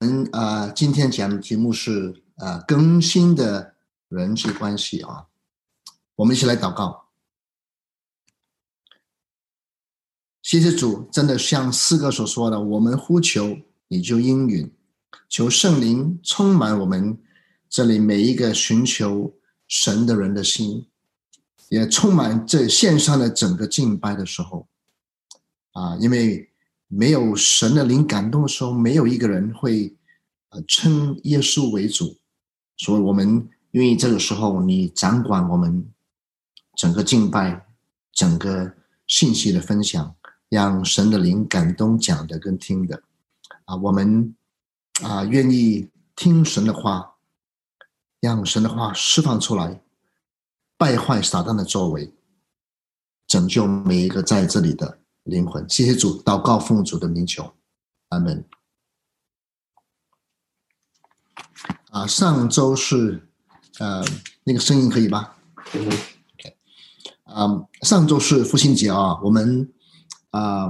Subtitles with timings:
[0.00, 3.74] 们啊，今天讲的题目是啊，更新的
[4.08, 5.26] 人际关系啊。
[6.16, 7.10] 我们一起来祷告，
[10.42, 13.58] 谢谢主，真的像四哥所说的，我们呼求
[13.88, 14.72] 你就应允，
[15.28, 17.18] 求圣灵充满我们
[17.68, 19.34] 这里每一个寻求
[19.68, 20.86] 神的人的心，
[21.68, 24.66] 也充满这线上的整个敬拜的时候
[25.72, 26.49] 啊，因为。
[26.92, 29.96] 没有神的灵感动的时候，没有一个人会
[30.48, 32.18] 呃称耶稣为主，
[32.76, 35.88] 所以我们愿意这个时候你掌管我们
[36.74, 37.68] 整个敬拜、
[38.12, 38.74] 整个
[39.06, 40.16] 信息的分享，
[40.48, 43.00] 让神的灵感动讲的跟听的
[43.66, 44.34] 啊，我们
[45.02, 47.14] 啊愿意听神的话，
[48.20, 49.80] 让神的话释放出来，
[50.76, 52.12] 败坏撒旦的作为，
[53.28, 54.99] 拯救每一个在这里的。
[55.24, 57.52] 灵魂，谢谢主，祷告奉主的名求，
[58.08, 58.44] 阿门。
[61.90, 63.28] 啊，上周是
[63.78, 64.04] 呃，
[64.44, 65.36] 那个声音可以吧
[65.74, 66.56] ？OK，
[67.24, 69.72] 啊，上周是父亲节啊，我们
[70.30, 70.68] 啊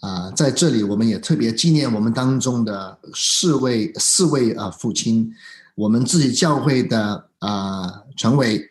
[0.00, 5.34] 啊在这里，我们也特别纪念我们当中的四位四位啊父亲，
[5.74, 8.68] 我们自己教会的啊陈伟，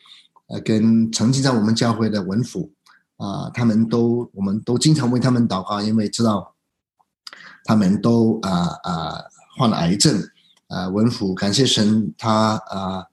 [0.48, 2.72] 呃，跟曾经在我们教会的文辅。
[3.18, 6.54] 啊，他们都，我们都经常为他们祷告，因为知道
[7.64, 9.24] 他们都啊啊
[9.58, 10.22] 患了癌症，
[10.68, 13.06] 啊文福感谢神，他啊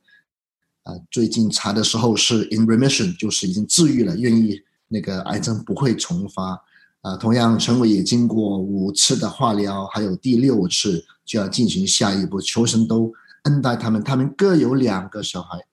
[0.83, 6.62] 啊最近查的时候是 in remission，就是已经治愈了，愿意那个癌症不会重发。
[7.00, 13.11] 啊，同样陈伟也经过五次的化疗，还有第六次就要进行下一步，求神都
[13.44, 15.66] 恩待他们，他们各有两个小孩。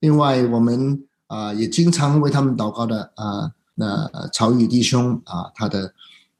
[0.00, 1.06] 另外我们。
[1.34, 5.92] 啊，也经常为他们祷告的啊，那曹宇弟兄啊，他的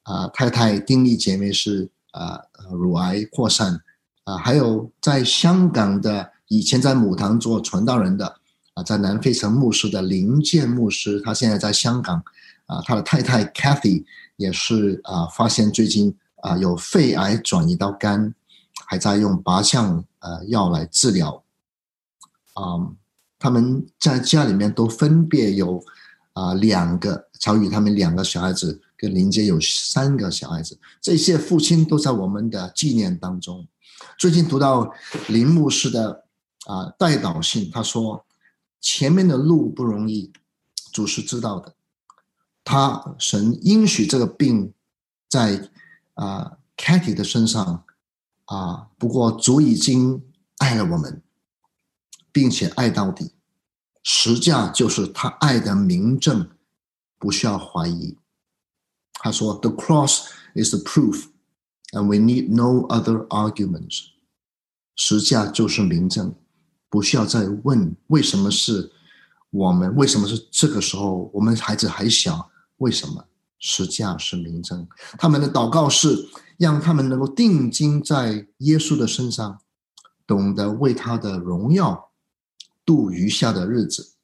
[0.04, 3.80] 啊太太丁丽姐妹是啊乳癌扩散
[4.22, 8.36] 啊，还有在香港的以前在母堂做传道人的
[8.74, 12.22] 啊，在南非城牧师的林建牧师，他现在在香港
[12.66, 14.04] 啊，他的太太 Kathy
[14.36, 18.32] 也是啊，发现最近啊有肺癌转移到肝，
[18.86, 21.42] 还在用靶向呃药来治疗
[22.52, 22.94] 啊。
[23.44, 25.78] 他们在家里面都分别有
[26.32, 33.68] 啊两个曹宇他们两个小孩子，跟林杰有三个小孩子，这些父亲都在我们的纪念当中。
[34.18, 34.90] 最近读到
[35.28, 36.24] 林牧师的
[36.64, 38.24] 啊代祷信，他说
[38.80, 40.32] 前面的路不容易，
[40.90, 41.74] 主是知道的。
[42.64, 44.72] 他神应许这个病
[45.28, 45.68] 在
[46.14, 47.84] 啊 Katy 的身上
[48.46, 50.22] 啊，不过主已经
[50.56, 51.20] 爱了我们。
[52.34, 53.30] 并且爱到底，
[54.02, 56.50] 实价就是他爱的明证，
[57.16, 58.18] 不需要怀疑。
[59.12, 60.24] 他说：“The cross
[60.56, 61.26] is the proof,
[61.92, 64.06] and we need no other arguments。”
[64.96, 66.34] 实价就是明证，
[66.90, 68.90] 不需要再问为什么是
[69.50, 71.30] 我们，为什么是这个时候？
[71.34, 73.24] 我们孩子还小，为什么？
[73.60, 74.88] 实价是明证。
[75.16, 76.28] 他们的祷告是
[76.58, 79.60] 让他们能够定睛在耶稣的身上，
[80.26, 82.10] 懂得为他的荣耀。
[82.84, 84.14] 度余下的日子，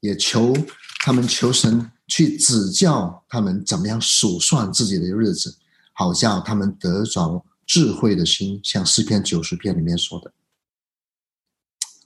[0.00, 0.54] 也求
[1.00, 5.56] 他们求神去指教他们怎么样数算自己的日子，
[5.92, 10.32] 好叫他们得着智慧的心，像诗篇九十篇里面说的。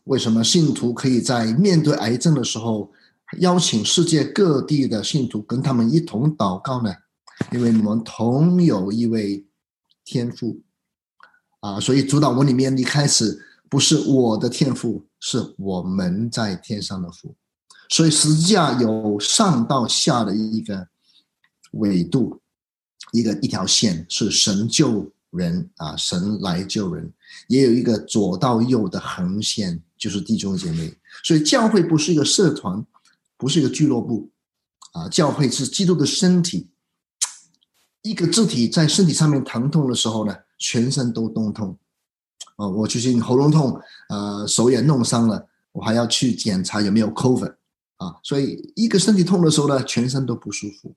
[0.05, 2.93] 为什么信徒可以在面对癌症的时候，
[3.41, 6.95] 邀请世界各地的信徒跟他们一同祷告呢？
[7.53, 9.45] 因为我们同有一位
[10.05, 10.63] 天父
[11.61, 15.05] 啊，所以主导文里面一开始不是我的天赋。
[15.19, 17.35] 是我们在天上的福，
[17.89, 20.87] 所以实际上有上到下的一个
[21.73, 22.41] 纬度，
[23.13, 27.13] 一个一条线是神救人啊，神来救人，
[27.49, 30.95] 也有一个左到右的横线，就是弟兄姐妹。
[31.25, 32.87] 所以教会不是一个社团，
[33.37, 34.31] 不是一个俱乐部
[34.93, 36.69] 啊，教会是基督的身体。
[38.03, 41.77] 一个肢体在身体上面疼痛的时候呢，全身都动痛。
[42.57, 47.55] 哦，我最近喉咙痛，呃，手也弄伤了，我还要去检查有没有 COVID
[47.99, 48.17] 啊。
[48.23, 50.95] 所以一个身体痛的时候呢，全身都不舒服。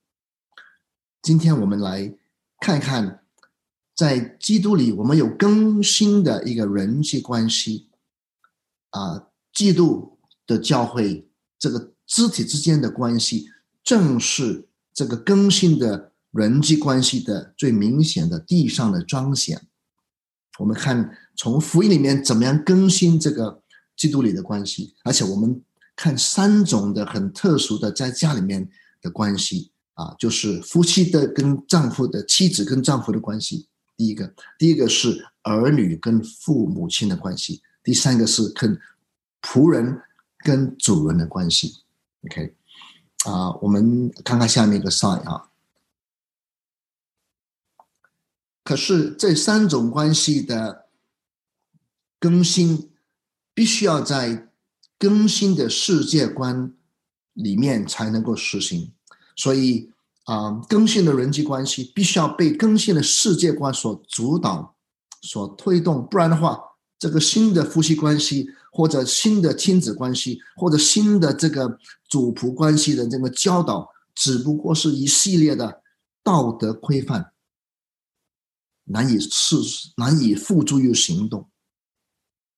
[1.22, 2.16] 今天我们来
[2.62, 3.26] 看看，
[3.94, 7.90] 在基督里我们有更新的一个人际关系
[8.92, 10.18] 啊，基督
[10.48, 11.30] 的教会
[11.60, 13.50] 这个肢体之间的关系，
[13.84, 19.68] 正是这个更新的人际关系的最明显的地上的彰显。
[20.60, 21.18] 我们看。
[21.40, 23.64] 从福音里面怎么样更新这个
[23.96, 24.94] 基督里的关系？
[25.06, 25.64] 而且我们
[25.96, 28.70] 看三种的很特殊的在家里面
[29.02, 38.78] 的关系啊，就是夫妻的跟丈夫的妻子跟丈夫的关系第一个，第一个是儿女跟父母亲的关系，第三个是跟
[39.42, 39.98] 仆人
[40.40, 41.78] 跟主人的关系。
[42.26, 42.54] OK，
[43.24, 45.50] 啊，我们看看下面一个 sign 啊。
[48.66, 50.89] 可是这三种关系的
[52.20, 52.92] 更新，
[53.54, 54.50] 必须要在
[54.98, 56.74] 更新的世界观
[57.34, 58.92] 里面才能够实行。
[59.36, 59.92] 所以
[60.26, 64.76] 啊，更新的人际关系必须要被更新的世界观所主导、
[65.22, 66.60] 所推动，不然的话，
[67.00, 75.82] 这个新的夫妻关系，或者新的亲子关系，或者新的这个主仆关系的这个教导，只不过是一系列的
[76.22, 77.32] 道德规范。
[78.84, 79.56] 难以是
[79.98, 81.49] 难以付诸于行动，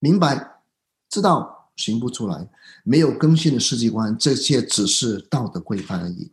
[0.01, 0.55] 明白
[1.09, 2.49] 知道行不出来，
[2.83, 6.31] 没有更新的世界观，这些只是道德规范而已。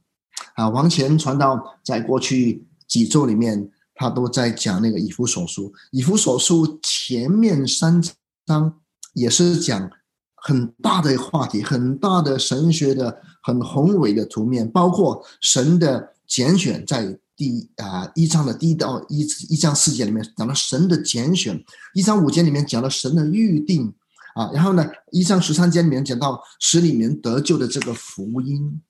[0.55, 5.73] 啊，王前传道在过去几周里面，他都在讲那个以弗所书。
[5.91, 8.03] 以弗所书前面三
[8.47, 8.81] 章
[9.13, 9.91] 也是讲
[10.35, 17.19] 很大的话题，很大的神学的很宏伟的图面，包括神的拣选在。
[17.39, 21.65] 第啊一章的第一到一一章四节里面讲了神的拣选，
[21.95, 23.95] 一章五节里面讲了神的预定
[24.35, 28.83] 啊，然后呢一章十三节里面讲到使里面得救的这个福音。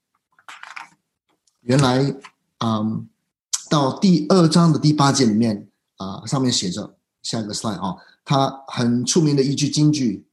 [1.61, 2.17] 原来
[2.57, 2.81] 啊
[3.69, 5.69] 到第二章的第八节里面
[5.99, 10.25] 啊上面写着下一个 slide 啊，他很出名的一句金句，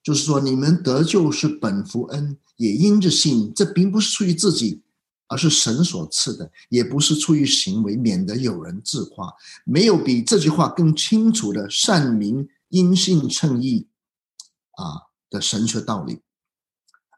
[0.00, 4.82] 就是说你们得救是本福恩，也因着信，这并不是出于自己。
[5.26, 9.32] 而是神所赐的，也不是出于行为，免得有人自夸。
[9.64, 13.88] 没有比这句话更清楚的善明因信称义
[14.72, 16.20] 啊的神学道理。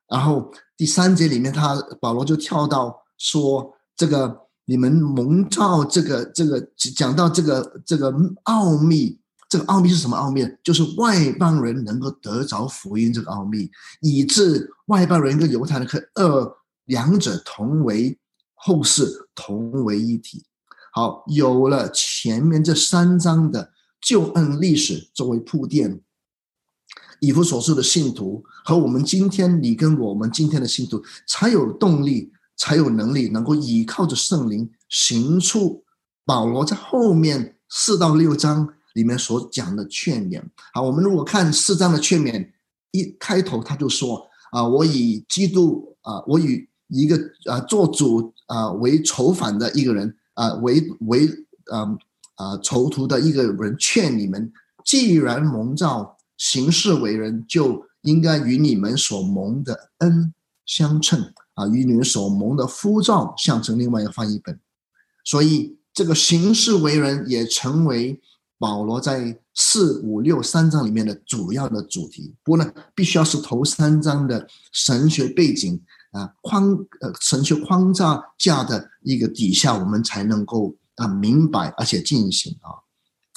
[0.09, 6.61] 然后第三节里面，他保罗就跳到说：“这个你们蒙召，这个这个
[6.95, 8.15] 讲到这个这个
[8.45, 9.19] 奥秘，
[9.49, 10.47] 这个奥秘是什么奥秘？
[10.63, 13.69] 就是外邦人能够得着福音这个奥秘，
[14.01, 16.57] 以致外邦人跟犹太人可二。”
[16.87, 18.19] 两者同为
[18.55, 20.45] 后世，同为一体。
[20.93, 26.01] 好，有了前面这三章的旧恩历史作为铺垫，
[27.21, 35.85] 以弗所书的信徒和我们今天你跟我们今天的信徒，才有动力，才有能力，能够依靠着圣灵行出
[36.25, 40.43] 保罗在后面四到六章里面所讲的劝勉。
[40.73, 42.53] 好，我们如果看四章的劝勉，
[42.93, 51.29] 一开头他就说：“啊，我以基督啊，我与。”一个啊，做主啊为仇反的一个人啊，为为
[51.73, 51.99] 嗯
[52.37, 54.53] 啊囚徒的一个人，劝你们：
[54.85, 60.33] 既然蒙召行事为人，就应该与你们所蒙的恩
[60.65, 63.79] 相称啊，与你们所蒙的呼召相称。
[63.79, 64.61] 另外一个翻译本，
[65.25, 68.21] 所以这个行事为人也成为
[68.59, 72.35] 保罗在四五六三章里面的主要的主题。
[72.45, 75.83] 不过呢，必须要是头三章的神学背景。
[76.17, 82.73] 啊，框呃，神学框架架的一个底下，我们才能够啊明白而且进行啊，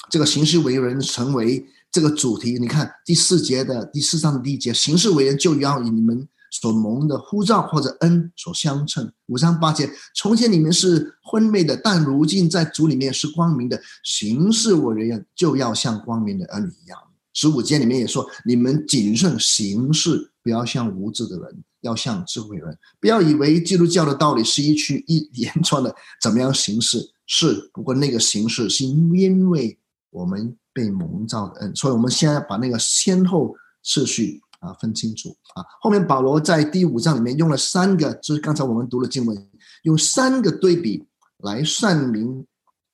[0.08, 2.58] 这个行事为人成为这个主题。
[2.58, 9.12] 你看第四节的第四章的第一节，行事为人就要以你们所蒙的呼召或者恩所相称。
[9.26, 13.80] 五章八节，从前你们是昏昧的，但如今在主里面是光明的。
[14.02, 16.98] 行事为人就要像光明的儿女一样。
[17.32, 21.62] 十五节里面也说，你们谨慎行事，不要像无知的人。
[21.82, 29.78] 要像智慧人，不要以为基督教的道理是一曲一连串的怎么样形式，是不过那个形式是因为
[30.10, 35.64] 我们被蒙召的恩，所以我们现在把那个先后次序啊分清楚啊。
[35.80, 39.48] 后面保罗在第五章里面用了三个，就是刚才我们读的经文，
[39.84, 41.06] 用三个对比
[41.38, 42.44] 来算明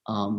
[0.03, 0.29] 啊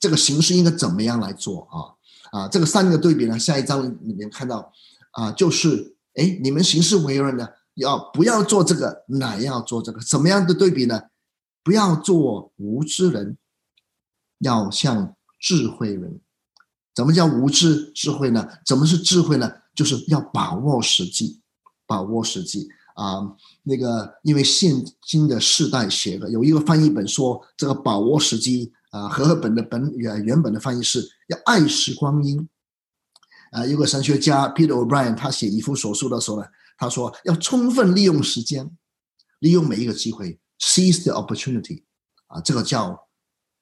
[0.00, 4.72] 这个形式应该怎么样来做啊啊这个三个对比呢，下一章里面看到
[5.12, 7.48] 啊就是哎你们行事为人呢。
[7.74, 9.04] 要不要做这个？
[9.08, 10.00] 哪要做这个？
[10.00, 11.02] 什么样的对比呢？
[11.62, 13.36] 不要做无知人，
[14.38, 16.20] 要像智慧人。
[16.94, 18.48] 怎么叫无知智慧呢？
[18.66, 19.52] 怎么是智慧呢？
[19.74, 21.40] 就是要把握时机，
[21.86, 23.36] 把握时机啊！
[23.62, 32.48] 那个，因为现今的世代写的有一个翻译本说，这个把握时机啊，和合本的本原原本的翻译是要爱惜光阴
[33.52, 33.64] 啊。
[33.64, 36.46] 有个神学家 Peter O'Brien 他写一幅所述的时候呢。
[36.80, 38.68] 他说：“要充分利用时间，
[39.40, 41.84] 利用每一个机会，seize the opportunity，
[42.28, 43.06] 啊，这个叫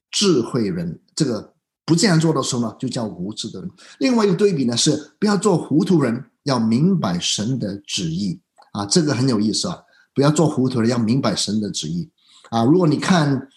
[0.09, 1.01] 智慧人。
[1.13, 3.69] 这个不这样做的时候呢，就叫无知的人。
[3.99, 8.39] 另外一个对比呢是，不要做糊涂人，要明白神的旨意。
[8.71, 9.83] 啊，这个很有意思啊！
[10.13, 12.09] 不要做糊涂人，要明白神的旨意。
[12.51, 13.49] 啊，如果你看，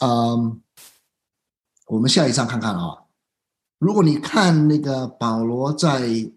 [0.00, 0.60] 嗯，
[1.86, 3.04] 我们下一章看看啊。
[3.78, 6.30] 如果你看那个保罗在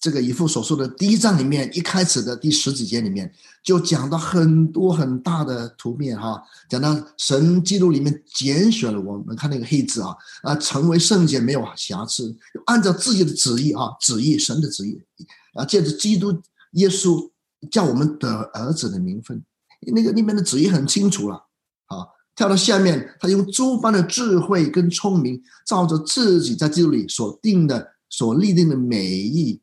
[0.00, 3.30] 这个以父所说的第一章里面，一开始的第十几节里面，
[3.62, 14.98] 就讲到很多很大的图面哈，讲到神基督里面拣选了我们，看那个黑字啊啊，成为圣洁没有瑕疵，按照自己的旨意啊，旨意神的旨意
[15.52, 16.32] 啊，借着基督
[16.72, 17.30] 耶稣
[17.70, 19.44] 叫我们得儿子的名分，
[19.92, 21.34] 那个里面的旨意很清楚了
[21.86, 22.08] 啊。
[22.34, 29.60] 跳到下面，他用诸般的智慧跟聪明，照着自己在基督里所定的、所立定的美意。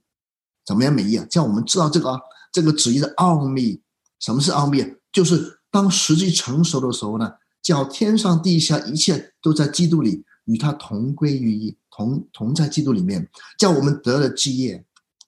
[0.68, 1.26] 怎么样美意啊？
[1.30, 2.20] 叫我们知道这个
[2.52, 3.82] 这个旨意的奥秘。
[4.20, 4.84] 什么是奥秘？
[5.14, 7.32] 就是当时机成熟的时候呢，
[7.62, 14.86] 叫天上地下一切都在基督里与他同归于一，同同在基督里面，叫我们得了基业。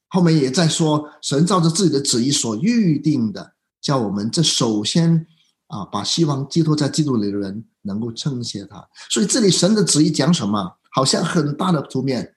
[0.10, 5.26] 后面也在说，神照着自己的旨意所预定的，叫我们这首先
[5.68, 8.90] 啊，把希望寄托在基督里的人能够称谢他。
[9.10, 10.78] 所以这里神的旨意讲什么？
[10.92, 12.34] 好像很大的图面，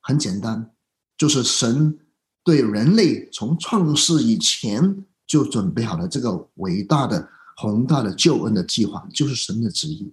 [0.00, 0.71] 很简单。
[1.22, 2.00] 就是神
[2.42, 10.12] 对人类从创世以前就准备好了这个伟大的宏大的救恩的计划，就是神的旨意。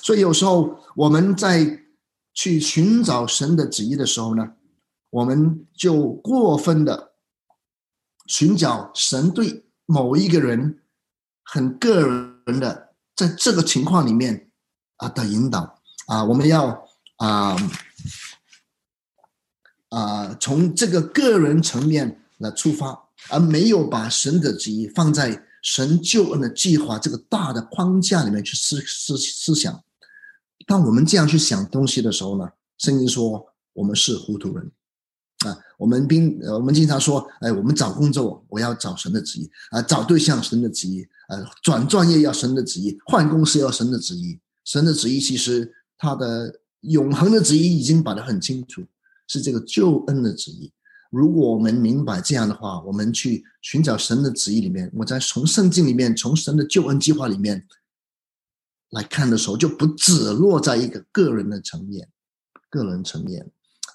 [0.00, 1.82] 所以有时候我们在
[2.32, 4.52] 去寻找神的旨意的时候呢，
[5.10, 7.14] 我们就过分的
[8.28, 10.78] 寻找神对某一个人
[11.42, 12.06] 很个
[12.46, 14.52] 人的，在这个情况里面
[14.98, 17.56] 啊的引导啊，我们要啊。
[19.90, 22.98] 啊，从这个个人层面来出发，
[23.30, 29.82] 而没有把神的旨意放在神救恩的计划这个大的框架里面去思思思想。
[30.66, 34.70] 当我们这样去想东西的时候呢，圣经说我们是糊涂人
[35.46, 35.56] 啊。
[35.78, 44.38] 我们并我们经常说，哎，我们找工作我要找神的旨意啊，找对象神的旨意，呃，转专业要神的旨意，换公司要神的旨意。
[44.64, 48.82] 神的旨意其实他的永恒的旨意已经摆得很清楚。
[49.28, 50.72] 是这个救恩的旨意。
[51.10, 57.66] 如果我们明白这样的话，我们去寻找神的旨意里面，我在从圣经里面、从神的救恩计划里面
[58.90, 62.08] 来看的时候，就不只落在一个个人的层面、
[62.68, 63.50] 个人层面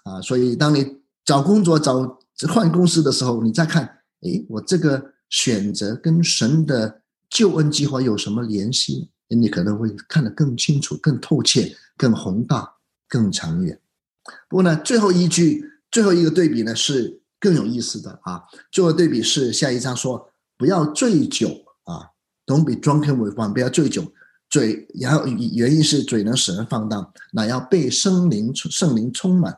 [0.06, 0.22] 啊。
[0.22, 3.86] 所以，当你找工作、找换公司的时候，你再看，
[4.22, 9.10] 诶，我这个选择跟神的救恩计划有什么联系？
[9.30, 11.60] 你可能会看得更清楚、更透彻、
[11.98, 12.72] 更宏大、
[13.08, 13.80] 更长远。
[14.48, 18.44] 不过呢，最后一句最后一个对比呢是更有意思的啊。
[18.72, 21.50] 最后对比是下一章说不要醉酒
[21.84, 22.12] 啊
[22.46, 24.14] ，Don't be drunken with wine，不要醉酒。
[24.50, 29.58] 嘴然后原因是嘴能使人放荡，那要被圣灵圣灵充满。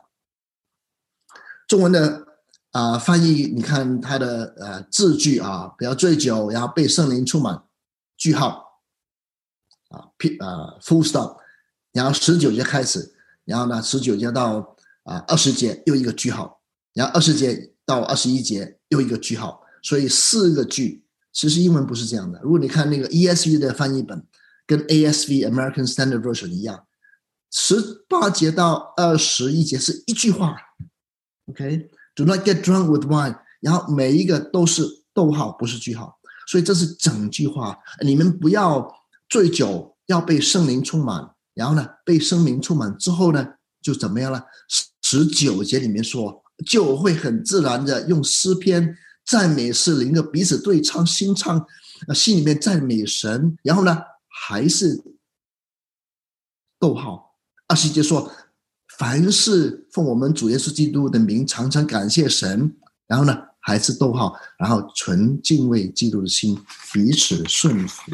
[1.68, 2.26] 中文的
[2.72, 7.62] 啊翻译，你看它的呃字句啊，不要醉酒，然后被圣灵充满，
[8.16, 8.80] 句号
[9.90, 11.36] 啊 P 啊 full stop，
[11.92, 13.12] 然后十九节开始。
[13.46, 16.60] 然后呢，十九节到啊二十节又一个句号，
[16.92, 21.04] 然后二十节到二十一节又一个句号，所以四个句。
[21.32, 22.40] 其实英文不是这样的。
[22.42, 24.26] 如果你看那个 ESV 的翻译本，
[24.66, 26.86] 跟 ASV American Standard Version 一样，
[27.52, 30.56] 十八节到二十一节是一句话。
[31.46, 33.38] OK，Do not get drunk with wine。
[33.60, 37.78] 然后每一个都是逗号，不是句号，所以这是整句话。
[38.02, 38.90] 你们不要
[39.28, 41.35] 醉酒，要被圣灵充满。
[41.56, 44.44] 然后呢，被圣灵充满之后呢，就怎么样了？
[45.00, 48.94] 十九节里面说，就会很自然的用诗篇
[49.24, 51.58] 赞美诗灵的彼此对唱，心唱，
[52.08, 53.56] 啊，心里面赞美神。
[53.62, 53.96] 然后呢，
[54.28, 55.02] 还是
[56.78, 57.36] 逗号。
[57.68, 58.30] 二十节说，
[58.98, 62.76] 凡是奉我们主耶稣基督的名，常常感谢神。
[63.06, 64.36] 然后呢，还是逗号。
[64.58, 66.54] 然后纯敬畏基督的心，
[66.92, 68.12] 彼此顺服。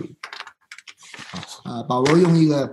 [1.64, 2.72] 啊，保罗用一个。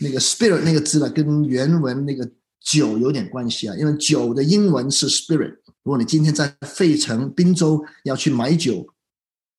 [0.00, 5.56] 那个 spirit 那个字呢，跟原文那个酒有点关系啊，因为酒的英文是 spirit。
[5.82, 8.86] 如果你今天在费城、滨州要去买酒，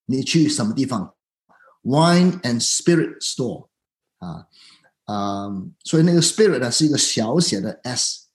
[0.05, 1.15] 你去什么地方
[1.83, 3.67] ？Wine and Spirit Store
[4.19, 4.45] 啊
[5.05, 5.47] 啊，
[5.83, 8.25] 所以那个 spirit 呢是一个小写的 s，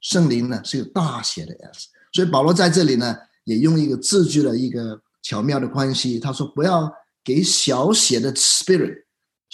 [0.00, 1.88] 圣灵呢是一个大写的 s。
[2.12, 6.90] 所以保罗在这里呢也用一个字句的一个巧妙的关系，他说不要
[7.22, 9.03] 给小写的 spirit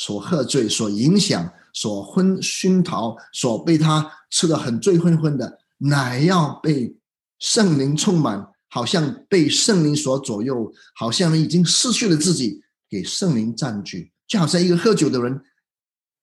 [0.00, 1.52] 所喝醉、所影响。
[1.73, 6.97] 所昏熏陶，所被他吃的很醉昏昏的，乃要被
[7.38, 15.40] 圣灵充满，好像被圣灵所左右，好像已经失去了自己，给圣灵占据，就好像一个喝酒的人，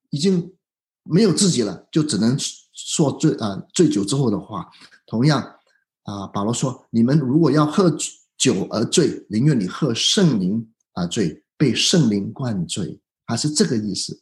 [0.10, 0.53] 已经
[1.03, 2.38] 没有自己了，就只能
[2.74, 4.69] 说醉啊醉酒之后的话。
[5.05, 5.41] 同样
[6.03, 7.89] 啊，保罗说：你们如果要喝
[8.38, 14.22] 酒而醉，宁愿你喝圣灵啊醉，被圣灵灌醉，还是这个意思。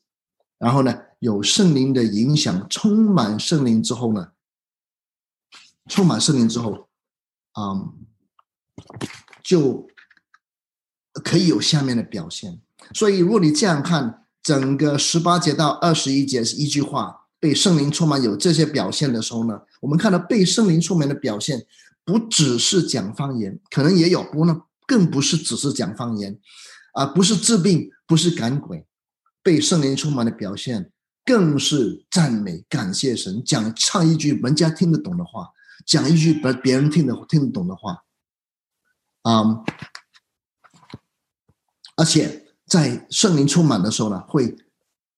[0.57, 4.31] 然后呢，有圣灵的影响，充满圣灵之后呢，
[5.87, 6.89] 充满圣灵之后，
[7.53, 7.93] 啊，
[9.43, 9.87] 就
[11.23, 12.59] 可以有下面的表现。
[12.93, 21.65] 所以，如果你这样看，整个十八节到二十一节是一句话，被圣灵充满有这些表现的时候呢，我们看到被圣灵充满的表现，
[22.03, 26.39] 不只是讲方言，可能也有，不过呢，更不是只是讲方言，
[26.93, 28.85] 啊，不是治病，不是赶鬼。
[29.45, 30.91] 被圣灵充满的表现，
[31.23, 35.51] 更是赞美、感谢神，讲唱一句人家听得懂的话，
[35.85, 38.03] 讲一句别别人听得听得懂的话，
[39.21, 39.63] 啊，
[41.95, 44.57] 而且在圣灵充满的时候呢，会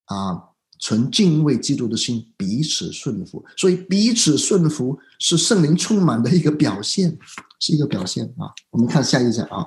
[0.07, 3.45] 啊存敬畏基督的心，彼此顺服。
[3.55, 7.17] 所以彼此顺服是圣灵充满的一个表现，
[7.61, 8.51] 是一个表现啊。
[8.71, 9.65] 我们看下一章啊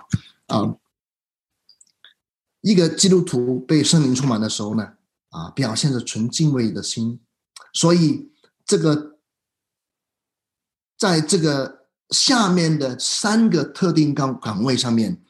[0.49, 0.76] 啊。
[2.62, 4.93] 一个基督徒被圣灵充满的时候呢，
[5.31, 7.21] 啊，表现着纯敬畏的心，
[7.73, 8.31] 所以
[8.67, 9.19] 这个
[10.99, 15.23] 在这个下面的三个特定岗岗位上面，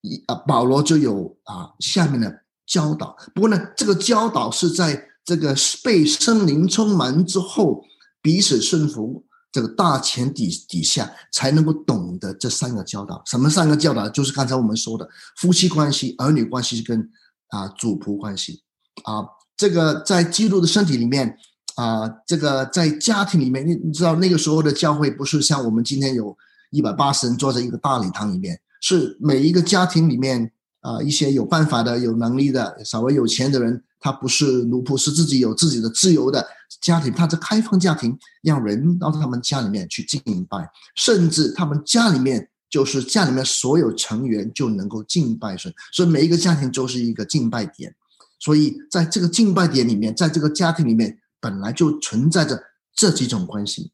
[0.00, 3.16] 一啊，保罗就有啊下面的教导。
[3.34, 5.54] 不过呢，这个教导是在这个
[5.84, 7.84] 被圣灵充满之后，
[8.22, 9.26] 彼此顺服。
[9.50, 13.22] 这个大前提底下才能够懂得这三个教导。
[13.24, 14.08] 什么三个教导？
[14.08, 17.00] 就是刚才我们说的夫妻关系、儿女关系跟
[17.48, 18.62] 啊主仆关系
[19.04, 19.24] 啊。
[19.56, 21.36] 这个在基督的身体里面
[21.76, 26.36] 啊，这个在家庭里面，你你知道那个时候的教会不是像我们今天有
[26.70, 33.82] 一百八十人坐在一个大礼堂里面，是每一个家庭里面啊一些有办法的、有能力的、稍微有钱的人。
[34.00, 36.46] 他不是奴仆，是自己有自己的自由的
[36.80, 37.12] 家庭。
[37.12, 45.72] 他是开放家庭，让人到他们家里面去敬拜，甚至他们家里面就是家里面所有成员就能够敬拜神。
[45.92, 47.94] 所以每一个家庭都是一个敬拜点。
[48.38, 52.62] 所以在这个敬拜点里面，在这个家庭里面本来就存在着
[52.94, 53.90] 这几种关系。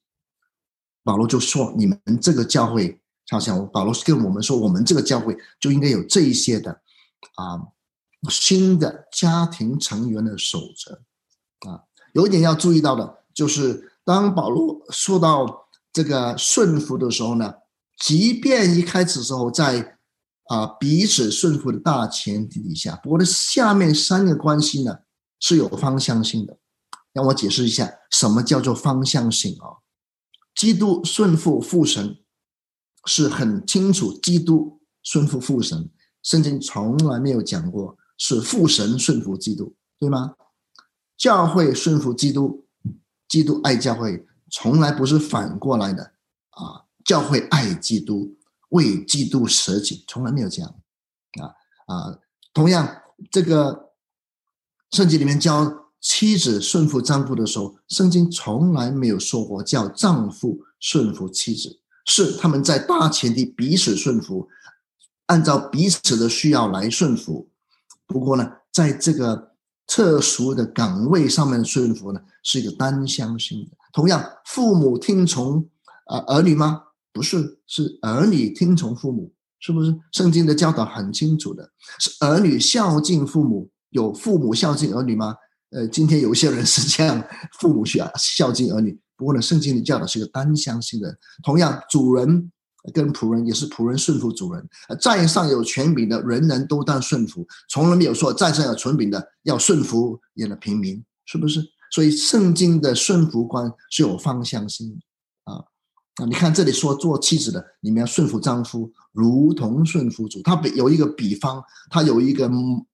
[1.02, 6.70] 保罗就说：“你们这个教会，好像保罗跟我们说，我们这个教会就应该有这一些的
[7.36, 7.60] 啊。”
[8.30, 11.02] 新的家庭成员的守则
[11.70, 17.54] 啊，有一点要注意到的，就是当保罗说到这个顺服的时候呢，
[17.98, 19.98] 即便一开始时候在
[20.46, 24.98] 啊彼此顺服的大前提底下，不过下面三个关系呢
[25.40, 26.58] 是有方向性的。
[27.12, 29.78] 让我解释一下，什么叫做方向性啊？
[30.52, 32.18] 基督顺服父神
[33.04, 35.88] 是很清楚，基督顺服父神，
[36.24, 37.96] 圣经从来没有讲过。
[38.16, 40.34] 是父神顺服基督，对吗？
[41.16, 42.66] 教会顺服基督，
[43.28, 46.02] 基督爱教会，从来不是反过来的
[46.50, 46.84] 啊！
[47.04, 48.36] 教会爱基督，
[48.70, 50.74] 为基督舍己，从来没有这样
[51.40, 51.54] 啊
[51.86, 52.18] 啊！
[52.52, 53.92] 同样，这个
[54.90, 64.48] 圣经里面教妻子顺服丈夫的时候，圣经从来没有说过叫丈夫顺服妻子，是他们在大前提彼此顺服，
[65.26, 67.50] 按照彼此的需要来顺服。
[68.06, 69.52] 不过呢，在这个
[69.86, 73.70] 特殊的岗位上面的顺服呢，是一个单向性的。
[73.92, 75.68] 同样，父母听从
[76.06, 76.82] 啊儿女吗？
[77.12, 79.94] 不是，是儿女听从父母，是不是？
[80.12, 83.70] 圣经的教导很清楚的，是儿女孝敬父母。
[83.90, 85.36] 有父母孝敬儿女吗？
[85.70, 87.24] 呃，今天有些人是这样，
[87.58, 88.98] 父母需要孝敬儿女。
[89.16, 91.16] 不过呢，圣经的教导是一个单向性的。
[91.42, 92.50] 同样，主人。
[92.92, 94.68] 跟仆人也是仆人顺服主人，
[95.00, 101.64] 在上有权柄的人人都当顺服，从来没有说在上有权柄的要顺服你的平民，是不是？
[101.90, 105.00] 所以圣经的顺服观是有方向性
[105.44, 105.54] 啊
[106.16, 106.26] 啊！
[106.26, 110.42] 你看这里说做妻子的，你们要顺服丈夫，如同顺服主。
[110.42, 112.84] 他比有一个比方，他有一个嗯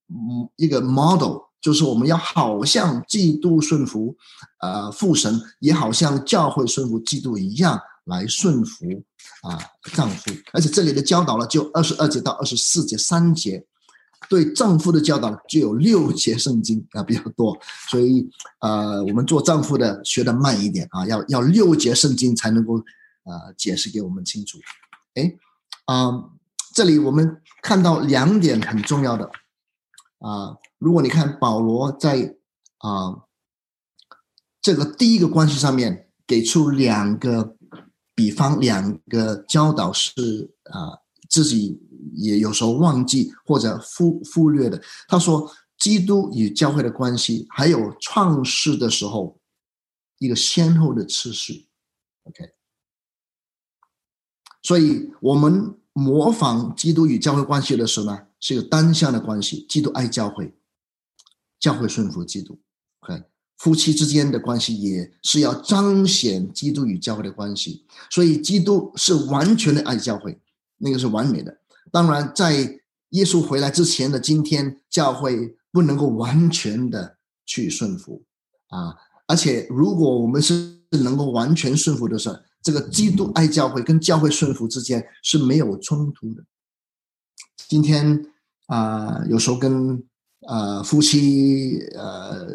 [0.55, 4.15] 一个 model，就是我们要好像基督顺服
[4.61, 7.77] 呃父神，也好像教会顺服基督一样。
[8.05, 9.03] 来顺服
[9.41, 9.57] 啊，
[9.93, 13.65] 丈夫，而且这里的教导呢，就二十二节到二十四节三节，
[14.29, 17.57] 对丈夫的教导就有六节圣经啊，比较多，
[17.89, 18.29] 所以
[18.59, 24.59] 呃，我们做丈夫的学的慢一点啊，要要六节圣经才能够呃解释给我们清楚。
[25.15, 25.33] 哎，
[25.85, 26.11] 啊，
[26.75, 29.25] 这里我们看到两点很重要的
[30.19, 32.35] 啊，如果你看保罗在
[32.77, 33.23] 啊
[34.61, 37.57] 这个第一个关系上面给出两个。
[38.21, 40.93] 比方两个教导是啊，
[41.27, 41.81] 自己
[42.13, 44.79] 也有时候忘记或者忽忽略的。
[45.07, 49.39] 他说，基督与教会的关系，还有创世的时候
[50.19, 51.67] 一个先后的次序。
[52.25, 52.53] OK，
[54.61, 59.65] 所以我们模仿基督与教会关系的时候呢，是一个单向的关系。
[59.67, 60.55] 基督爱教会，
[61.59, 62.61] 教会顺服基督。
[62.99, 63.23] ，OK，
[63.61, 70.41] 夫妻之间的关系也是要彰显基督与教会的关系，所以基督是完全的爱教会，
[70.79, 71.55] 那个是完美的。
[71.91, 78.23] 当然，在耶稣回来之前的今天，教会不能够完全的去顺服
[78.69, 78.95] 啊，
[79.27, 86.43] 而且如果我们是能够完全顺服的时候，这个基督爱教会跟教会顺服之间是没有冲突的。
[87.67, 88.25] 今天
[88.65, 90.03] 啊，有时候跟
[90.47, 92.45] 呃夫妻呃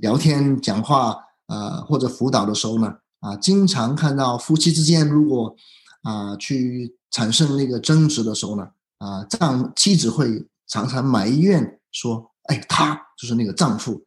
[0.00, 5.54] 聊天讲话呃或者辅导的时候呢，啊，经常看到夫妻之间如果
[6.02, 14.04] 啊去产生那个争执的时候呢，啊丈妻子会常常埋怨说，哎，他就是那个丈夫，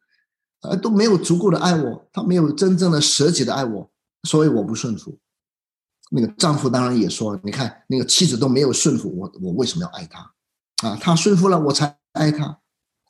[0.62, 3.90] 呃都没有足够的爱我，他没有真正的舍己的爱我，
[4.24, 5.18] 所以我不顺服。
[6.12, 10.32] 那个丈夫当然也说，你看那个妻子都没有顺服我，我为什么要爱他？
[10.86, 12.59] 啊，他顺服了，我才爱他，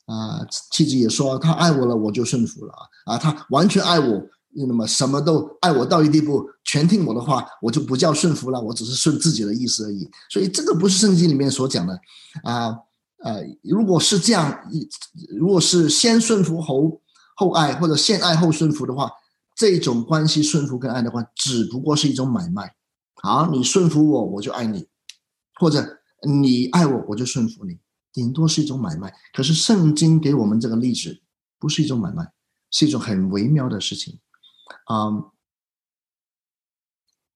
[0.05, 2.73] 啊，妻子也说他爱我了，我就顺服了
[3.05, 4.21] 啊，啊，他完全爱我，
[4.55, 10.09] 那么什么都爱我到一地步，全听我的话，我就不叫顺服了，我只是顺自己的意思而已。
[10.29, 11.99] 所以这个不是圣经里面所讲的，
[12.43, 12.75] 啊，
[13.23, 14.59] 呃，如果是这样，
[15.37, 17.01] 如果是先顺服后
[17.35, 19.09] 后爱，或者先爱后顺服的话，
[19.55, 22.75] 这种关系顺服跟爱的话，只不过是一种买卖。
[23.21, 24.87] 好，你顺服我，我就爱你，
[25.59, 25.97] 或者。
[26.23, 27.79] 你爱我，我就顺服你，
[28.11, 29.13] 顶多是一种买卖。
[29.33, 31.21] 可是圣经给我们这个例子，
[31.59, 32.31] 不是一种买卖，
[32.69, 34.19] 是一种很微妙的事情。
[34.85, 35.31] 啊，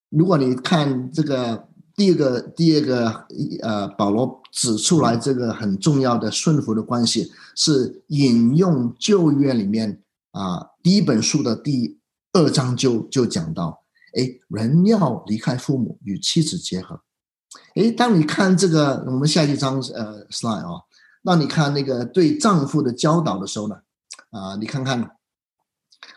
[0.09, 3.27] 如果你看这个第二个、第二个，
[3.61, 11.99] 呃，保罗指出来这个很重要的顺服的关系，是引用旧约里面啊第一本书的第
[12.33, 13.83] 二章就就讲到，
[14.17, 17.01] 哎，人要离开父母与妻子结合。
[17.75, 20.81] 哎，当你看这个，我们下一章呃 slide 啊，
[21.23, 23.75] 那你看那个对丈夫的教导的时候呢，
[24.31, 25.11] 啊，你看看，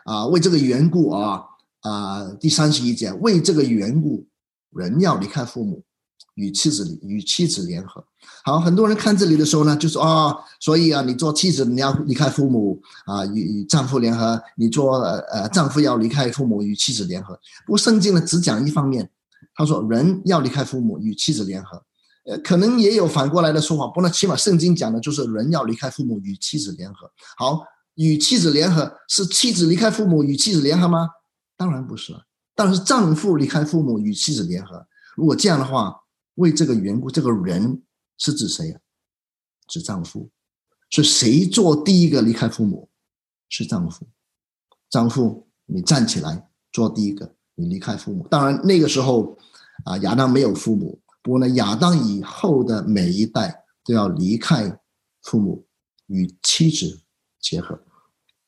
[0.04, 1.42] 啊，为这个缘故啊，
[1.80, 4.24] 啊，第三十一节，为这个缘故，
[4.70, 5.82] 人要离开父母，
[6.34, 8.04] 与妻子与妻子联合。
[8.44, 17.34] 好，很多人看这里的时候呢，就说啊，所以啊，你做妻子你要离开父母啊，与丈夫联合；你做呃丈夫要离开父母与妻子联合。
[17.66, 19.10] 不过圣经呢，只讲一方面。
[19.58, 21.84] 他说：“人要离开父母，与妻子联合。
[22.26, 27.10] 呃，可能也有反过来的说法，不过起码圣经讲的就是人要离开父母，与妻子联合。
[27.36, 27.64] 好，
[27.96, 31.08] 与妻子联合是妻子离开父母与妻子联合吗？
[31.56, 32.24] 当然不是了。
[32.54, 36.04] 但是丈夫离开父母与妻子联合，如果这样的话，
[36.36, 37.82] 为这个缘故，这个人
[38.16, 38.80] 是指谁啊？
[39.66, 40.30] 指丈夫。
[40.90, 42.88] 是谁做第一个离开父母？
[43.48, 44.06] 是丈夫。
[44.88, 49.36] 丈夫，你站起来做第一个。”你离开父母，当然那个时候，
[49.84, 51.00] 啊，亚当没有父母。
[51.20, 54.78] 不过呢，亚当以后的每一代都要离开
[55.22, 55.66] 父母，
[56.06, 57.00] 与妻子
[57.40, 57.76] 结合，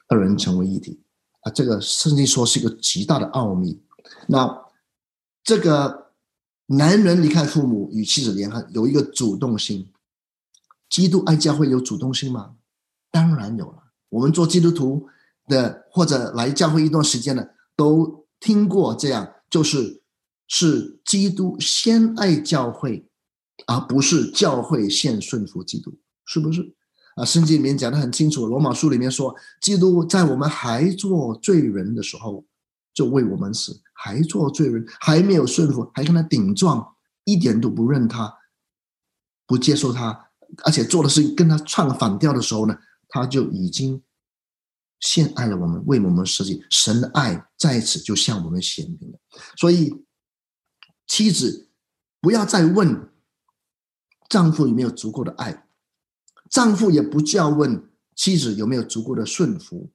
[0.07, 1.03] 二人成为一体。
[1.41, 3.83] 啊，这个圣经说是一个极大的奥秘。
[4.29, 4.65] 那
[5.43, 6.13] 这个
[6.67, 9.91] 男人离开父母与妻子联合，有一个主动性。
[10.89, 12.53] 基督爱教会有主动性吗？
[13.11, 13.91] 当然有了。
[14.11, 15.09] 我们做基督徒
[15.49, 18.20] 的，或者来教会一段时间的，都。
[18.41, 20.03] 听过这样，就是
[20.49, 23.07] 是基督先爱教会，
[23.67, 26.75] 而不是教会先顺服基督，是不是？
[27.17, 32.45] 啊，圣经里面讲的很清楚，罗马书里面说，基督在我们还做罪人的时候
[32.95, 38.33] 就为我们死，还做罪人，还没有顺服，还跟他顶撞，一点都不认他，
[39.47, 40.31] 不接受他，
[40.65, 44.03] 而且做的是跟他唱反调的时候呢，他就已经。
[45.01, 49.19] 先爱了我们，为我们设计，神的爱在此就向我们显明了。
[49.57, 50.05] 所以，
[51.07, 51.69] 妻子
[52.21, 53.11] 不要再问
[54.29, 55.67] 丈夫有没有足够的爱，
[56.51, 59.91] 丈夫也不叫问妻子有没有足够的顺服。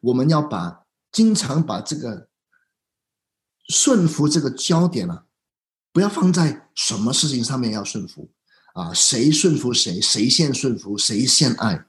[0.00, 2.28] 我们要把经常把这个
[3.68, 5.26] 顺服这个焦点啊，
[5.92, 8.30] 不要放在什么事情上面要顺服
[8.74, 8.92] 啊？
[8.94, 10.00] 谁顺服谁？
[10.00, 10.96] 谁先顺服？
[10.96, 11.86] 谁先爱？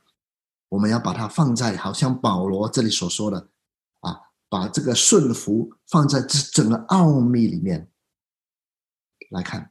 [0.74, 3.48] 我们要把它放在，好像保罗这里所说的，
[4.00, 4.18] 啊，
[4.50, 7.92] 把这个顺服放在这整个奥秘里面
[9.30, 9.70] 来看，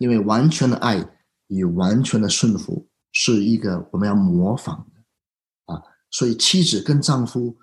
[0.00, 1.08] 因为完全的爱
[1.46, 7.56] 与完全的顺服是一个我们要模仿的，啊，所以妻子跟丈夫，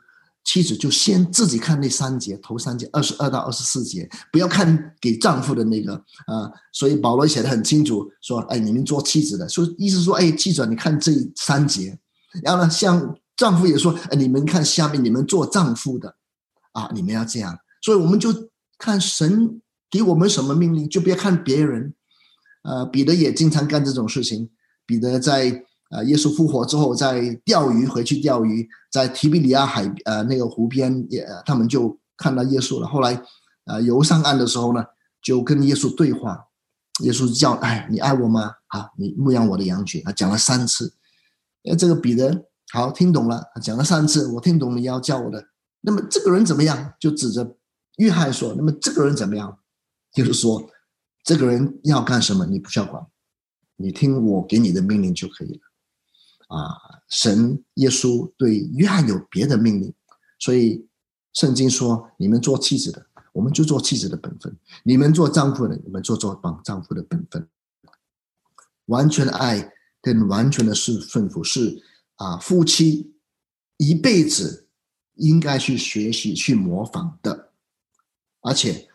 [0.45, 5.93] 妻子就先自己看那三节，头三节，二十二到二十四节，不要看给丈夫的那个，
[6.27, 11.99] 啊，所以保罗写的很清楚，说，哎，你们做妻子的，说意思说，哎，记者，你看这三节。
[12.41, 16.15] 然后呢，像丈夫也说：“哎，你们看下面，你们做丈夫的，
[16.71, 17.59] 啊，你们要这样。
[17.81, 18.33] 所以我们就
[18.77, 21.93] 看神给我们什么命令，就别看别人。
[22.63, 24.49] 呃，彼得也经常干这种事情。
[24.85, 32.87] 彼得在呃，耶稣复活之后，在钓鱼回去钓鱼，在提比里亚海呃那个湖边，也他们就看到耶稣了。
[32.87, 33.21] 后来，
[33.65, 34.83] 呃，游上岸的时候呢，
[35.21, 36.45] 就跟耶稣对话。
[37.01, 38.51] 耶稣叫：“哎，你爱我吗？
[38.67, 40.93] 啊，你牧养我的羊群。”他讲了三次。
[41.63, 45.47] 哎，这个彼得好听懂了，讲了三次，我听懂你要叫我的。
[45.81, 46.93] 那么这个人怎么样？
[46.99, 47.57] 就指着
[47.97, 49.59] 约翰说：“那么这个人怎么样？”
[50.13, 50.69] 就是说，
[51.23, 53.05] 这个人要干什么，你不需要管，
[53.75, 55.61] 你听我给你的命令就可以了。
[56.55, 59.93] 啊，神耶稣对约翰有别的命令，
[60.39, 60.87] 所以
[61.33, 64.51] 圣经说：“你们做妻子的，我们就做妻子的本分；
[64.83, 67.47] 你们做丈夫的，你们做做帮丈夫的本分。”
[68.87, 69.71] 完全的爱
[70.03, 71.81] 跟完全的是顺服，是
[72.15, 73.13] 啊，夫妻
[73.77, 74.67] 一辈子
[75.15, 77.51] 应该去学习、去模仿的，
[78.41, 78.89] 而且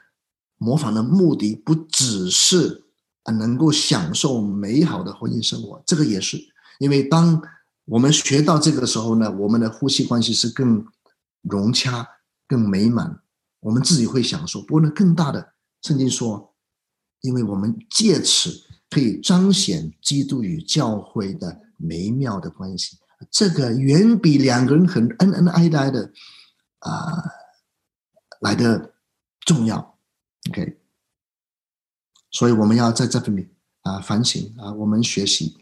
[0.59, 2.85] 模仿的目的不只是
[3.23, 6.39] 啊能够享受美好的婚姻生活，这个也是。
[6.79, 7.43] 因为当
[7.87, 10.85] 我们学到这个时候呢，我们的夫妻关系是更
[11.41, 12.07] 融洽、
[12.47, 13.23] 更美满，
[13.61, 14.61] 我们自己会享受。
[14.61, 16.55] 不过呢，更大的圣经说，
[17.23, 22.99] 因为我们借此可以彰显基督与教会的美妙的关系，
[23.31, 26.13] 这个远比两个人很恩恩爱爱的
[26.81, 27.23] 啊
[28.41, 28.95] 来的
[29.41, 29.99] 重要。
[30.51, 30.79] OK，
[32.31, 33.51] 所以我们要在这方面
[33.83, 35.57] 啊反省啊，我们学习。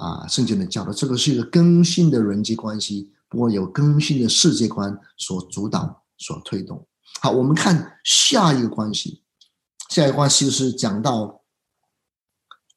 [0.00, 6.88] 啊，圣经的教导，这个是一个更新的人际关系，不过有更新的世界观所主导、所推动。
[7.20, 9.22] 好，我们看下一个关系，
[9.90, 11.39] 下一个关系是讲到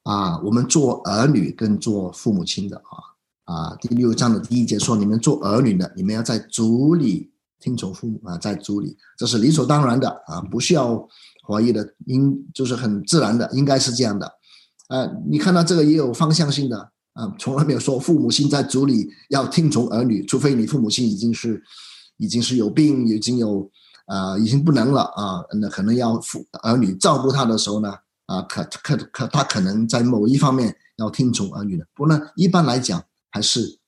[0.04, 11.08] 啊，我们做儿女跟做父母亲的啊啊，第六章的第一节说，你们做儿女的，你们要在主里听从父母啊，在主里，这是理所当然的啊，不需要
[11.46, 14.30] 怀疑的，应就是很自然的，应该是这样的。
[14.88, 16.90] 呃，你看到这个也有方向性的。
[17.14, 21.62] 啊，从来没有说父母亲在主里要听从儿女，除非你父母亲已经是，
[22.16, 23.70] 已经是有病，已经有，
[24.06, 27.94] 啊，已经不能了啊，那可能要父儿女照顾他的时候呢，
[28.26, 31.86] 啊，可可可，他可能在某一方面要听从儿女的。
[31.94, 33.78] 不过呢，一般来讲还是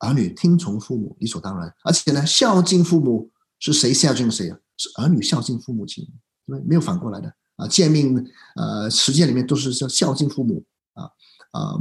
[0.00, 4.58] 儿女听从父母理所当然，而且呢，孝敬父母是谁孝敬谁啊？
[4.76, 6.06] 是儿女孝敬父母亲，
[6.46, 7.66] 因为没有反过来的啊。
[7.66, 8.24] 诫命
[8.56, 11.04] 呃，实践里面都是叫孝敬父母啊
[11.52, 11.74] 啊。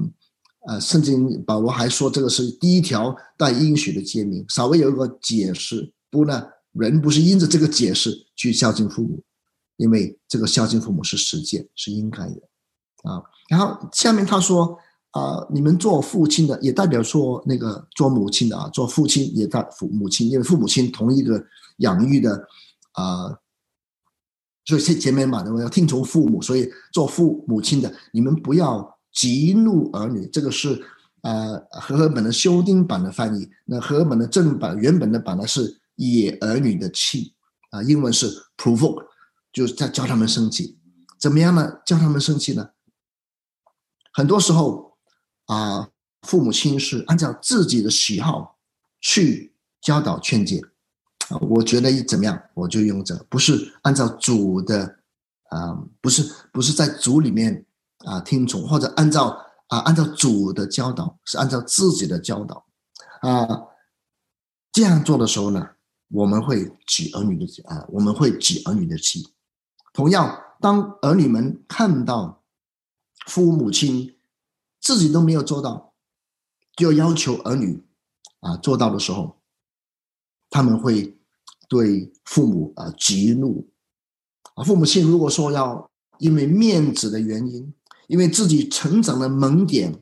[0.68, 5.94] 呃，圣经保罗还说这个是第一条带应许的诫命，稍微有一个解释。
[6.10, 9.24] 不呢，人不是因着这个解释去孝敬父母，
[9.78, 12.42] 因为这个孝敬父母是实践，是应该的
[13.04, 13.24] 啊。
[13.50, 14.78] 然后下面他说
[15.12, 21.42] 啊，你们做父亲的也代表说那个做母亲的啊，做父亲也代父母亲，因为父母亲同一个
[21.78, 22.46] 养育的
[22.94, 23.40] 啊，
[24.66, 28.96] 所以前面嘛，我要听从父母，所以做父母亲的你们不要。
[29.14, 30.80] 激怒儿女，这个是
[31.24, 33.50] 呃和合本的修订版的翻译。
[33.66, 37.34] 那和合本的正版原本的版呢是野儿女的气
[37.72, 39.04] 啊，英文是 provoke，
[39.52, 40.80] 就是在教他们生气。
[41.20, 41.82] 怎么样呢？
[41.86, 42.70] 教他们生气呢？
[44.14, 44.98] 很多时候
[45.46, 45.90] 啊，
[46.22, 48.58] 父母亲是按照自己的喜好
[49.00, 50.62] 去教导劝诫
[51.30, 51.38] 啊。
[51.38, 55.00] 我觉得怎么样，我就用这，不是按照主的
[55.50, 57.64] 啊，不是不是在主里面。
[58.06, 59.30] 啊，听从或者按照
[59.68, 62.68] 啊，按照主的教导，是按照自己的教导
[63.22, 63.48] 啊，
[64.72, 65.72] 这样做的时候呢，
[66.10, 69.34] 我们会挤儿女的啊，我们会挤儿女的气。
[69.98, 72.44] 同样，当儿女们看到
[73.26, 74.16] 父母亲
[74.80, 75.96] 自己都没有做到，
[76.76, 77.84] 就要求儿女
[78.42, 79.38] 啊做到的时候，
[80.52, 81.18] 他们会
[81.68, 83.68] 对父母啊激怒
[84.54, 84.64] 啊。
[84.64, 87.74] 父母亲如果说要因为面子的原因，
[88.06, 90.00] 因为自己成长的萌点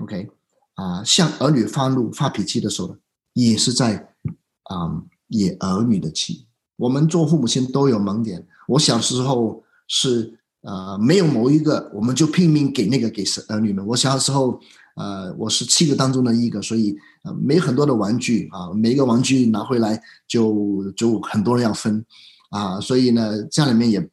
[0.00, 0.30] ，OK，
[0.76, 2.96] 啊，向儿女发怒、发脾气的时候，
[3.34, 4.14] 也是在
[4.62, 6.46] 啊，也儿女的气。
[6.76, 8.48] 我们做父母亲都有萌点。
[8.68, 13.86] 我小时候是呃，没有某一个，我们就拼命给那个给儿女们。
[13.86, 14.58] 我小时候
[14.96, 22.04] 呃，我是七个当中的一个，所以呃，没很多的玩具啊，每一个玩具拿回来就就很多人要分
[22.50, 24.08] 啊，所以呢，家里面也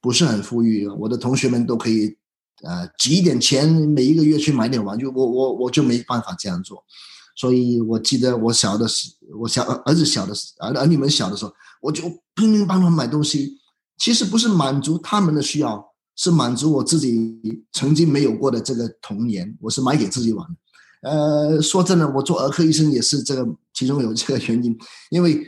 [0.00, 0.86] 不是很富裕。
[0.86, 2.16] 我的同学们都可以。
[2.60, 6.82] 呃，挤一点钱，每一个月去买点玩具，我我我就没办法这样做，
[7.36, 12.02] 所以我记得我小的时，我小儿子小的时，儿儿女们小的时候，我就
[12.34, 13.57] 拼命帮他们买东西，
[13.98, 15.84] 其实不是满足他们的需要，
[16.16, 17.40] 是满足我自己
[17.72, 20.54] 曾经没有过的这个童年，我是买给自己玩的。
[21.10, 24.76] 呃，说真的，我做儿科医生也是这个其中有这个原因，
[25.10, 25.46] 因为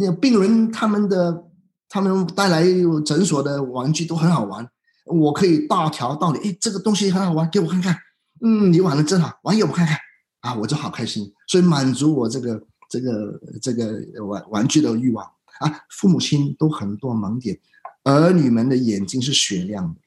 [0.00, 1.44] 那病人他们的
[1.88, 2.64] 他们带来
[3.04, 4.68] 诊所的玩具都很好玩。
[5.04, 7.96] 我可以大条道理，哎，这个东西很好玩，给我看看。
[8.40, 9.96] 嗯，你玩的真好，玩给我看看。
[10.40, 15.26] 啊，我就好开心，所以满足我这个这个这个玩玩具的欲望
[15.60, 15.80] 啊。
[15.90, 17.58] 父母亲都很多盲点，
[18.04, 20.00] 儿女们的眼睛是雪亮的，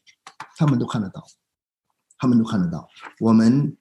[0.58, 1.24] 他们都看得到，
[2.18, 2.88] 他们都看得到。
[3.20, 3.76] 我们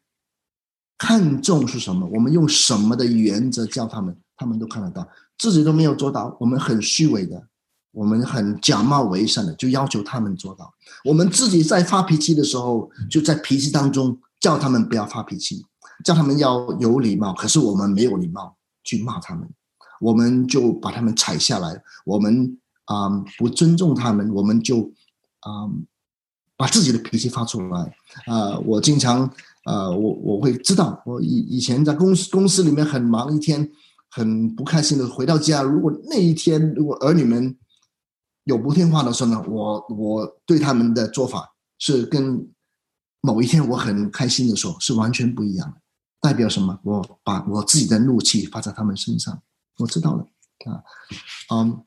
[0.99, 2.07] 看重是什么？
[2.13, 4.17] 我们用什么的原则教他们？
[4.37, 5.07] 他们都看得到，
[5.39, 7.47] 自己都没有做到，我们很虚伪的。
[7.93, 10.73] 我们很假冒伪善的，就要求他们做到。
[11.05, 15.67] 我们自己在发脾气的时候，就在脾气当中叫他们不要发脾气，
[16.05, 17.35] 叫他们要有礼貌。
[17.35, 19.51] 可是我们没有礼貌去骂他们，
[20.01, 21.81] 我们就把他们踩下来。
[22.05, 23.09] 我们啊
[23.39, 24.93] 不尊重他们，我们就
[25.41, 25.71] 啊
[26.57, 27.97] 把自己的脾气发出来。
[28.27, 29.23] 啊，我经常
[29.65, 33.71] 啊，我我会知道，我以以前在公司公司里面很忙，一天
[34.11, 35.63] 很不开心的回到家。
[35.63, 37.57] 如果那一天如果儿女们
[38.45, 42.49] 有不听话的时候呢，我我对他们的做法是跟
[43.21, 45.77] 某一天我很开心的时候是完全不一样的。
[46.23, 46.79] 代表什么？
[46.83, 49.41] 我把我自己的怒气发在他们身上。
[49.81, 50.27] 我知道了
[50.71, 50.85] 啊，
[51.53, 51.83] 嗯，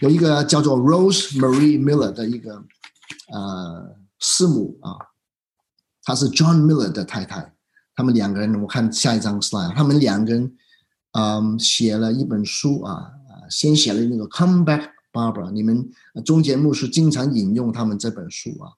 [0.00, 2.62] 有一个叫做 Rose Marie Miller 的一个
[3.32, 4.96] 呃师母啊，
[6.04, 7.52] 她是 John Miller 的太太。
[7.94, 10.56] 他们两个人，我看下一张 slide，他们两个人
[11.12, 13.10] 嗯写了一本书啊，
[13.50, 14.90] 先写了那个 Come Back。
[15.16, 15.90] Barbara，你们
[16.26, 18.68] 中节牧师经常引用他们这本书啊，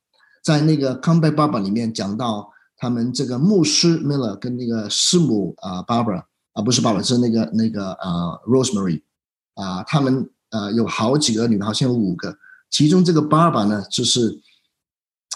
[0.40, 6.22] 在那个《Come Back Barbara》里面讲到他们这个牧师 Miller 跟那个师母啊 Barbara
[6.58, 9.02] 啊不是爸爸是那个那个呃 Rosemary
[9.54, 12.36] 啊，他们呃有好几个女的，好像有五个，
[12.68, 14.40] 其中这个 Barbara 呢就是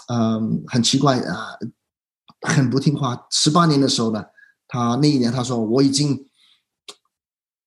[0.09, 1.57] 嗯很奇怪啊，
[2.41, 3.25] 很不听话。
[3.31, 4.25] 十八年的时候呢，
[4.67, 6.27] 他那一年他说我已经。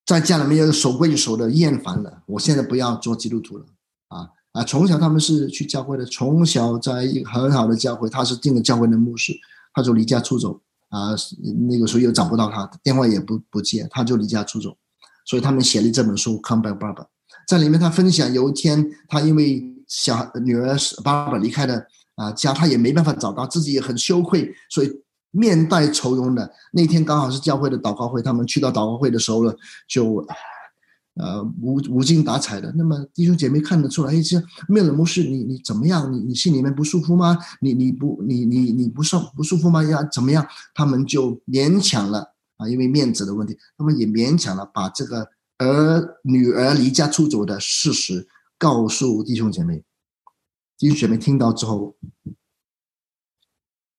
[0.06, 3.66] 在家里面要守规矩守的厌烦了，我现在不要做基督徒了
[4.06, 4.62] 啊啊！
[4.62, 9.32] 从小他们是去教会的，从小在一个很好的教会，他是进了教会的牧师，
[9.74, 11.10] 他就离家出走啊。
[11.68, 14.76] 那个时候又找不到他，电话也不不接，他就离家出走。
[15.24, 17.02] 所以他们写了这本书《Come Back, Baba》。
[17.48, 21.82] 在里面他分享，有一天他因为小女儿爸爸离开了
[22.14, 25.02] 啊家，他也没办法找到，自己也很羞愧，所以。
[25.32, 29.52] 面带愁容的那天刚好是教会的祷告会，他们去到祷告会的时候呢，
[29.86, 30.24] 就
[31.16, 32.72] 呃无无精打采的。
[32.72, 36.10] 那么弟兄姐妹看得出来，哎，这面冷牧师，你你怎么样？
[36.12, 37.36] 你你心里面不舒服吗？
[37.60, 39.82] 你你不你你你不舒不舒服吗？
[39.82, 40.46] 要怎么样？
[40.74, 49.82] 他们就勉强了啊，因为面子的问题，他们也勉强了把这个儿女儿离家出走的事实告诉弟兄姐妹。
[50.78, 51.96] 弟兄姐妹听到之后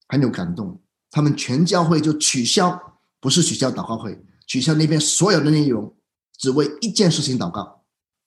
[0.07, 0.81] 很有感动。
[1.09, 5.95] 他们全教会就取消，不是取消祷告会，取消那边所有的内容，
[6.37, 7.83] 只为一件事情祷告。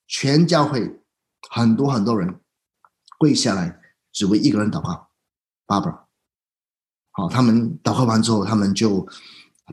[0.06, 1.00] 全教会
[1.48, 2.40] 很多很多人
[3.16, 3.80] 跪下来，
[4.12, 5.08] 只为一个人祷告
[5.66, 6.00] ，Barbara。
[7.12, 9.06] 好，他们祷告完之后，他们就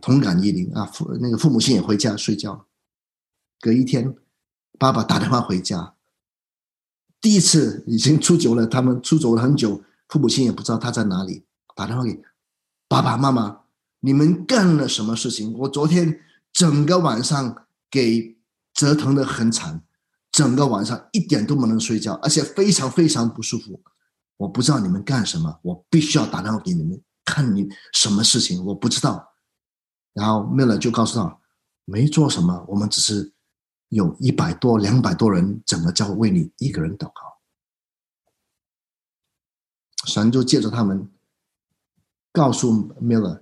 [0.01, 2.67] 同感异灵啊，父那个父母亲也回家睡觉。
[3.59, 4.15] 隔一天，
[4.77, 5.95] 爸爸打电话回家，
[7.19, 11.45] 第一次已经出走了，他们出走了很久，父母亲也不知道他在哪里，
[11.75, 12.23] 打电话给。
[12.87, 13.61] 爸爸妈妈，
[14.01, 15.51] 你们干了什么事情？
[15.57, 16.21] 我昨天
[16.53, 18.37] 整个晚上给
[18.73, 19.83] 折腾的很惨，
[20.31, 23.81] 整个晚上一点都不能睡觉，而且非常非常不舒服。
[24.37, 29.33] 我不知道你们干什么，我必须要打电话给你们，看你什么事情，我不知道。
[30.13, 31.39] 然后 Miller 就告诉他，
[31.85, 33.33] 没做什么，我们只是
[33.89, 37.13] 有一百多、两百多人，整个教会为你一个人祷告。
[40.05, 41.09] 神就借着他们。
[42.33, 43.41] 告诉 Miller，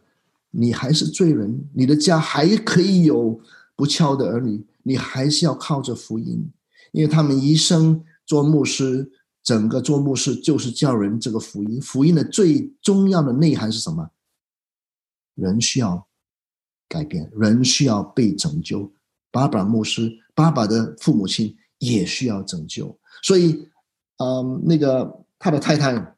[0.52, 3.42] 你还是罪人，你的家还可以有
[3.76, 6.52] 不孝的儿女，你还是要靠着福音，
[6.92, 9.12] 因为他们一生做牧师，
[9.44, 11.82] 整个做牧师就是叫人这个福音。
[11.82, 14.12] 福音的最重要的内涵是什么？
[15.36, 16.08] 人需要
[16.88, 18.94] 改变，人需要被拯救。
[19.32, 22.98] 爸爸牧师，爸爸的父母亲也需要拯救。
[23.22, 23.68] 所以，
[24.18, 26.16] 嗯，那个他的太太，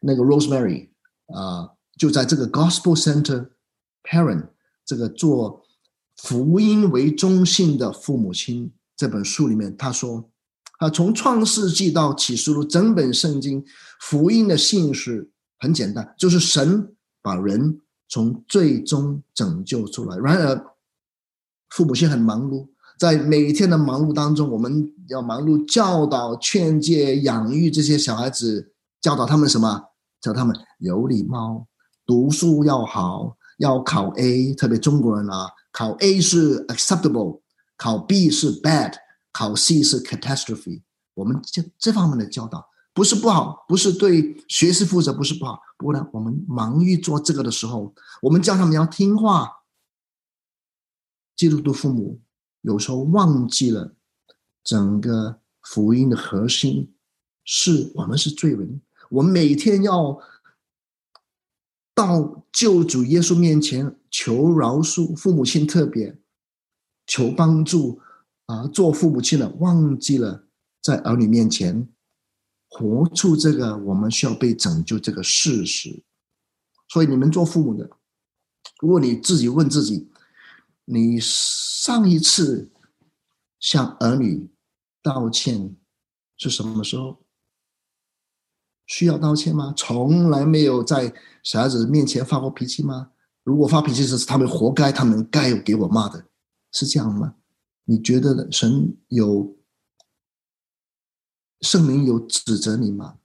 [0.00, 0.90] 那个 Rosemary。
[1.28, 3.52] 啊，就在这个 Gospel Center
[4.02, 4.48] Parent
[4.84, 5.64] 这个做
[6.22, 10.30] 福音为中心的父母亲这本书里面，他说，
[10.78, 13.64] 啊，从创世纪到启示录整本圣经
[14.00, 20.16] 福音的信是很简单，就是神把人从最终拯救出来。
[20.18, 20.64] 然而，
[21.70, 29.86] 父母亲很忙碌，在每天的忙碌当中，我们要忙碌教导、劝诫、养育这些小孩子，教导他们什么？
[30.20, 31.66] 教他们有礼貌，
[32.06, 34.54] 读书要好，要考 A。
[34.54, 37.40] 特别中国人啊，考 A 是 acceptable，
[37.76, 38.94] 考 B 是 bad，
[39.32, 40.82] 考 C 是 catastrophe。
[41.14, 45.58] 我们这这方面的教导不是不好，不是对学习负责，不是不好。
[45.76, 49.50] 不过呢，我们忙于做这个的时候，我们叫他们要听话。
[51.34, 52.20] 基督徒父母
[52.60, 53.94] 有时候忘记了
[54.62, 56.94] 整个福音的核心，
[57.44, 60.20] 是我们是罪人，我们每天要
[61.94, 66.18] 到救主耶稣面前求饶恕，父母亲特别
[67.06, 68.00] 求帮助
[68.46, 70.46] 啊，做父母亲的忘记了
[70.82, 71.88] 在儿女面前。
[72.74, 76.02] 活出这个我们需要被拯救这个事实，
[76.88, 77.90] 所以你们做父母的，
[78.80, 80.10] 如果你自己问自己，
[80.86, 82.70] 你上一次
[83.60, 84.50] 向儿女
[85.02, 85.76] 道歉
[86.38, 87.18] 是什么时候？
[88.92, 89.72] 需要道歉吗？
[89.74, 93.12] 从来没有在小孩子面前发过脾气吗？
[93.42, 96.26] 如果发脾气是他们活该，他们该给我骂的，
[96.70, 97.36] 是这样吗？
[97.86, 99.56] 你觉得神有？
[101.62, 103.16] 圣灵有指责你吗？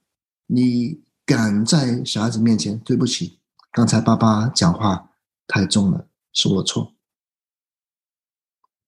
[0.46, 3.38] 你敢在小孩子面前对不起？
[3.70, 5.10] 刚才爸爸讲话
[5.46, 6.94] 太重了，是我错。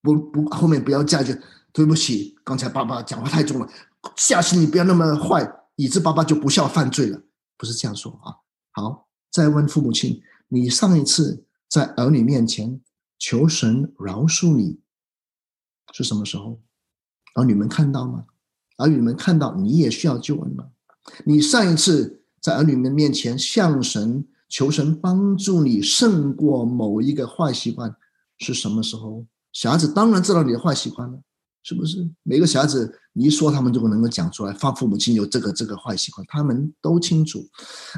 [0.01, 1.39] 不不，后面不要加句
[1.75, 2.39] 对不起。
[2.43, 3.69] 刚才爸爸讲话太重了，
[4.17, 7.23] 下次你不要那么坏，以致爸爸就不孝犯罪了。
[7.57, 8.37] 不是这样说啊。
[8.73, 12.81] 好，再问父母亲，你上一次在儿女面前
[13.19, 14.81] 求神饶恕你
[15.93, 16.61] 是什么时候？
[17.35, 18.27] 儿女们看到吗？
[18.77, 20.69] 儿女们看到你也需要救恩吗？
[21.25, 27.97] 你上一次在儿女们面前向神求神帮助你胜过某一个坏习惯
[28.39, 29.25] 是什么时候？
[29.53, 31.21] 小孩子当然知道你的坏习惯了，
[31.63, 32.09] 是不是？
[32.23, 34.53] 每个小孩子你一说，他们就能够讲出来。
[34.53, 37.49] 放父母亲有这个这个坏习惯，他们都清楚。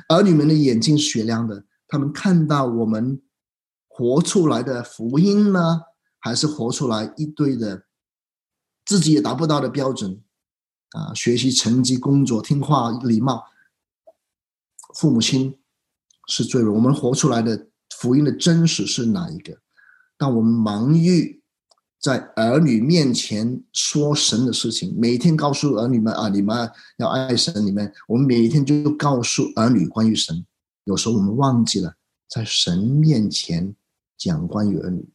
[0.09, 3.21] 儿女们的眼睛是雪亮的，他们看到我们
[3.89, 5.83] 活出来的福音呢，
[6.19, 7.85] 还是活出来一堆的
[8.87, 10.23] 自己也达不到的标准？
[10.93, 13.45] 啊，学习成绩、工作、听话、礼貌，
[14.95, 15.59] 父母亲
[16.29, 19.59] 是最弱我们活出来的福音的真实是哪一个？
[20.17, 21.42] 当我们忙于
[22.03, 30.45] 在儿女面前说神的事情，每天告诉儿女们啊，你们要爱神，你们我们每天就告诉儿女关于神。
[30.83, 31.95] 有时候我们忘记了
[32.29, 33.77] 在神面前
[34.19, 35.09] 讲关于儿女。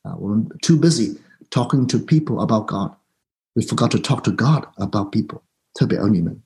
[0.00, 1.18] 啊，我们 too busy
[1.50, 2.96] talking to people about God。
[3.52, 5.42] We forgot to talk to God about people，
[5.74, 6.42] 特别儿女们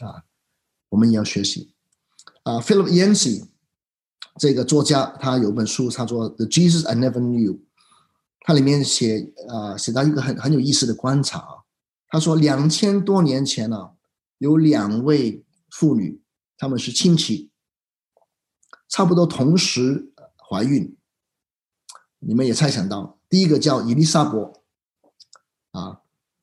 [0.00, 0.24] 啊，
[0.88, 1.74] 我们也要学习
[2.44, 2.58] 啊。
[2.60, 3.44] Philip Yancey
[4.38, 7.52] 这个作家，他有本书，他说《The Jesus I Never Knew》，
[8.40, 11.54] 他里面写啊，写到一个很很有意思的观察啊。
[12.08, 13.90] 他说，两千多年前呢，
[14.38, 16.20] 有两位妇女，
[16.58, 17.50] 他们是亲戚，
[18.88, 20.10] 差不多同时
[20.48, 20.96] 怀孕。
[22.18, 24.62] 你们也猜想到，第一个叫伊丽莎伯
[25.70, 26.00] 啊。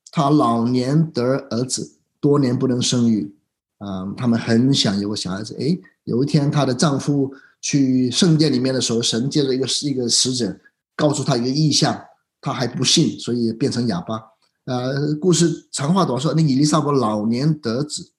[0.10, 3.36] 她老年得儿子，多年不能生育，
[3.78, 5.56] 啊，他们很想有个小孩子。
[5.60, 10.60] 哎，有一天她的丈夫去圣殿里面的时候，神借着一个一个使者
[10.98, 12.06] 告诉他一个意象，
[12.42, 14.34] 他还不信，所以变成哑巴。
[14.66, 18.12] 呃，故事长话短说，那伊丽莎白老年得子，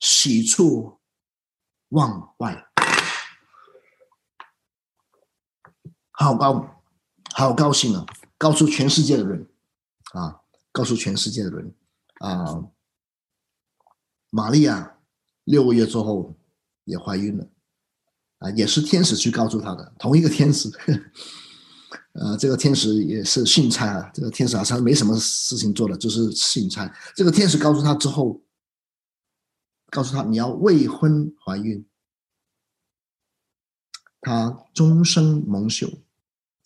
[0.00, 0.98] 喜出
[1.90, 2.66] 望外，
[6.10, 6.82] 好高，
[7.32, 8.04] 好高兴啊！
[8.36, 9.46] 告诉全世界的人，
[10.14, 10.40] 啊。
[10.74, 11.74] 告诉全世界的人，
[12.20, 12.64] 啊，
[14.30, 14.96] 玛利亚
[15.44, 16.34] 六个月之后
[16.84, 17.46] 也怀孕了，
[18.42, 20.68] 啊，也是天使去告诉他的，同一个天使，
[22.14, 26.92] 呃，这个天使也是信差啊，这个天使好像没什么事情做的，就是信差。
[27.14, 28.42] 这个天使告诉他之后，
[29.90, 31.86] 告诉他你要未婚怀孕，
[34.20, 35.88] 他终生蒙羞。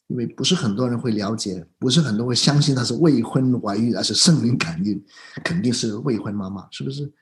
[0.08, 5.04] 因为不是很多人会了解，不是很多人会相信他是未婚怀孕，而是圣灵感孕，
[5.42, 7.12] 肯定是未婚妈妈，是不是？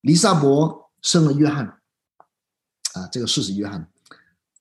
[0.00, 1.80] 黎莎伯生了约翰，
[2.94, 3.86] 啊，这个事实约翰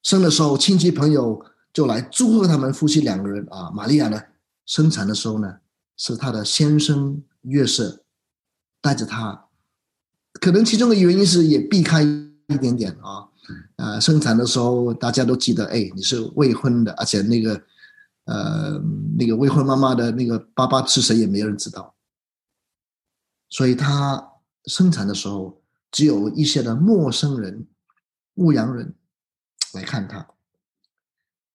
[0.04, 3.72] 生的时候，亲戚朋友就来祝贺他们夫妻两个人啊。
[3.72, 4.22] 玛利亚呢，
[4.66, 5.58] 生产的时候呢，
[5.98, 8.04] 是她的先生约瑟
[8.82, 9.46] 带着她，
[10.34, 13.30] 可能其中的原因是也避开一点点啊。
[13.76, 17.62] 啊，生产的时候大家都记得，哎，你是未婚的，而且那个，
[18.24, 18.82] 呃，
[19.18, 21.94] 那个未婚妈妈的那个爸爸是谁也没人知道，
[23.50, 24.32] 所以她
[24.66, 25.62] 生产的时候
[25.92, 27.68] 只有一些的陌生人、
[28.34, 28.94] 牧羊人
[29.74, 30.28] 来看他。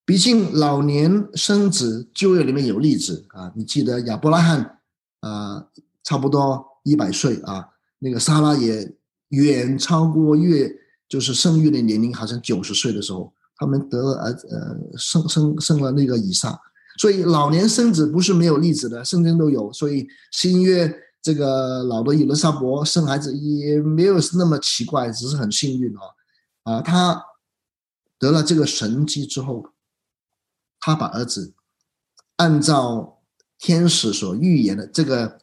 [0.04, 4.80] 毕竟老年生子旧约里面有例子啊，你记得亚伯拉罕
[5.20, 5.66] 啊，
[6.02, 7.68] 差不多一百岁啊，
[7.98, 8.96] 那个莎拉也
[9.28, 10.74] 远超过月。
[11.08, 16.60] 就是生育的年龄好像九十岁的时候，他们得了儿，呃，生生生了那个以撒，
[16.98, 19.72] 所以老年生子不是没有例子的，圣经都有。
[19.72, 26.00] 所以新约这个老的以伦沙伯生孩子也没有那么奇怪，只是很幸运哦。
[26.68, 27.24] 啊，他
[28.18, 29.72] 得了这个神迹之后，
[30.78, 31.54] 他把儿子
[32.36, 33.22] 按照
[33.58, 35.40] 天使所预言的这个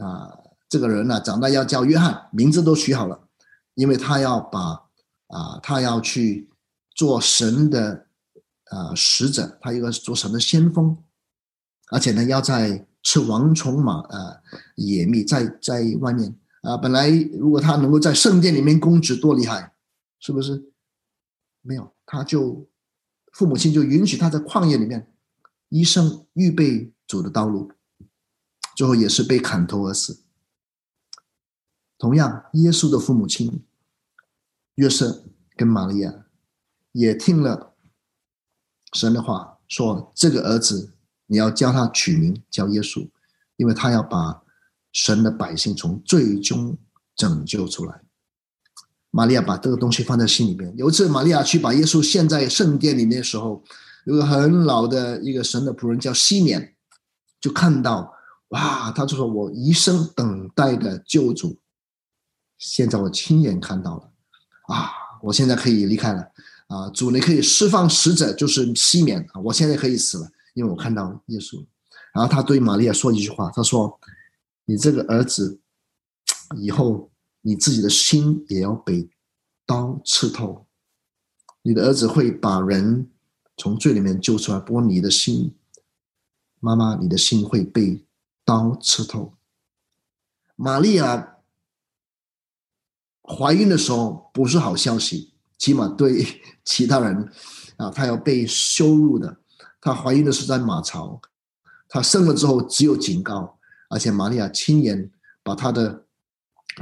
[0.00, 0.32] 啊，
[0.66, 3.28] 这个人呢，长大要叫约翰，名字都取好了，
[3.74, 4.88] 因为他要把
[5.26, 6.48] 啊，他要去
[6.94, 8.06] 做神的
[8.70, 10.96] 啊使者，他一个做神的先锋，
[11.90, 14.40] 而且呢，要在吃王虫马啊
[14.76, 19.74] 野蜜，在在外面啊，本来如果他能够在圣殿里面供职，多厉害！
[20.18, 20.72] 是不是？
[21.62, 22.68] 没有，他就
[23.32, 25.12] 父母亲就允许他在旷野里面，
[25.68, 27.72] 医生预备主的道路，
[28.76, 30.22] 最后也是被砍头而死。
[31.98, 33.64] 同样，耶稣的父母亲
[34.76, 35.24] 约瑟
[35.56, 36.26] 跟玛利亚
[36.92, 37.74] 也听了
[38.92, 40.94] 神的话，说这个儿子
[41.26, 43.10] 你要叫他取名叫耶稣，
[43.56, 44.44] 因为他要把
[44.92, 46.78] 神的百姓从最终
[47.16, 48.05] 拯救出来。
[49.16, 50.70] 玛利亚把这个东西放在心里面。
[50.76, 53.64] 有一次，玛利亚去把耶稣献在圣殿里面的时候，
[54.04, 56.74] 有个很老的一个神的仆人叫西缅，
[57.40, 58.12] 就看到，
[58.48, 61.56] 哇，他就说：“我一生等待的救主，
[62.58, 64.10] 现在我亲眼看到了，
[64.74, 64.90] 啊，
[65.22, 66.20] 我现在可以离开了，
[66.66, 71.64] 啊，主你可以释放使者，就是西缅啊，我现在可以死了，因为我看到耶稣。”
[72.12, 73.98] 然后他对玛利亚说一句话，他说
[74.66, 75.58] ：“你这个儿子，
[76.58, 77.10] 以后。”
[77.46, 79.08] 你自己的心也要被
[79.64, 80.66] 刀刺透，
[81.62, 83.08] 你的儿子会把人
[83.56, 85.54] 从罪里面救出来，不过你的心，
[86.58, 88.04] 妈妈，你的心会被
[88.44, 89.34] 刀刺透。
[90.56, 91.36] 玛利亚
[93.22, 97.32] 怀孕的时候不是好消息，起码对其他人
[97.76, 99.36] 啊，她要被羞辱的。
[99.80, 101.20] 她怀孕的是在马槽，
[101.88, 105.12] 她生了之后只有警告，而且玛利亚亲眼
[105.44, 106.05] 把她的。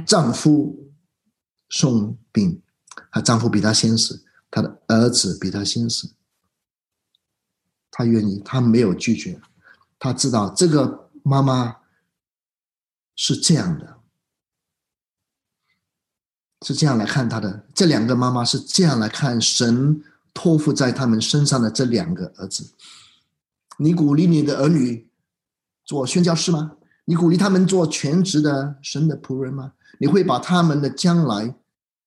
[0.03, 0.91] 丈夫
[1.69, 2.61] 送病，
[3.11, 6.13] 她丈夫比她先死，她的儿子比她先死。
[7.91, 9.39] 她愿意，她没有拒绝，
[9.97, 11.77] 她知道这个妈妈
[13.15, 14.01] 是这样的，
[16.65, 17.65] 是这样来看她的。
[17.73, 22.73] 这两个妈妈是这样来看神托付在他们身上的这两个儿子。
[23.77, 25.09] 你鼓励你的儿女
[25.85, 26.77] 做宣教师吗？
[27.05, 29.74] 你鼓励他们做全职的神的仆人吗？
[29.99, 31.55] 你会把他们的将来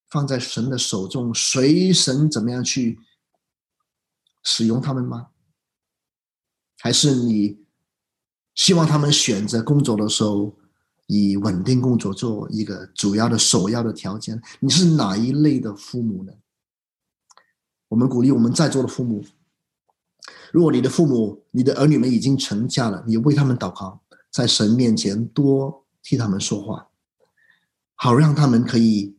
[0.09, 2.99] 放在神的手中，随神怎么样去
[4.43, 5.27] 使用他们吗？
[6.79, 7.59] 还是你
[8.55, 10.57] 希望他们选择工作的时候
[11.07, 14.41] 以稳定工作做一个主要的首要的条件？
[14.59, 16.33] 你是哪一类的父母呢？
[17.89, 19.25] 我们鼓励我们在座的父母，
[20.51, 26.88] 如果你的父母、你的儿女们已经成家了，你为他们祷告，在神面前多替他们说话。
[28.01, 29.17] 好让他们可以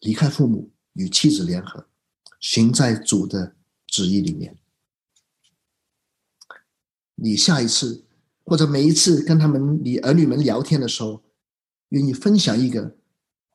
[0.00, 1.86] 离开父母，与妻子联合，
[2.40, 3.54] 行在主的
[3.86, 4.58] 旨意里面。
[7.14, 8.04] 你下一次
[8.42, 11.22] 或者每一次跟他们、你儿女们聊天的时候，
[11.90, 12.96] 愿意分享一个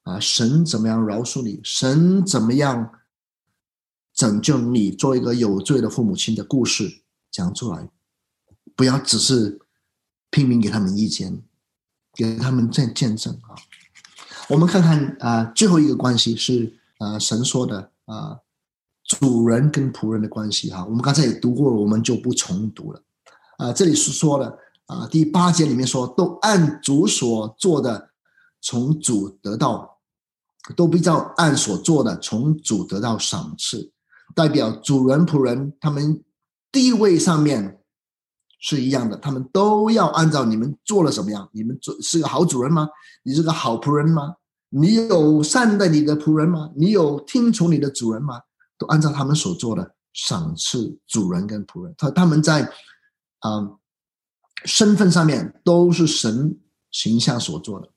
[0.03, 3.01] 啊，神怎么样饶恕你，神怎么样
[4.13, 7.89] 拯救你，做一个有罪的父母亲的故事讲出来，
[8.73, 9.59] 不要只是
[10.29, 11.43] 拼命给他们意见，
[12.13, 13.51] 给他们见见证啊。
[14.49, 18.39] 我们看看啊，最后一个关系是啊，神说的啊，
[19.03, 20.85] 主人跟仆人的关系哈。
[20.85, 23.03] 我们刚才也读过了，我们就不重读了。
[23.57, 28.11] 啊，这里是说了啊，第八节里面说，都按主所做的，
[28.61, 29.99] 从主得到，
[30.77, 33.91] 都比较按所做的，从主得到赏赐，
[34.33, 36.23] 代表主人仆人他们
[36.71, 37.76] 地位上面
[38.75, 42.89] 是一样的，他们都要按照你们做了什么样，你们做是个好主人吗？
[43.23, 44.35] 你是个好仆人吗？
[44.67, 46.69] 你有善待你的仆人吗？
[46.75, 48.41] 你有听从你的主人吗？
[48.77, 51.95] 都按照他们所做的赏赐主人跟仆人。
[51.97, 52.69] 他他们在
[53.39, 53.79] 啊
[54.65, 56.59] 身份上面都是神
[56.91, 57.89] 形象所做的。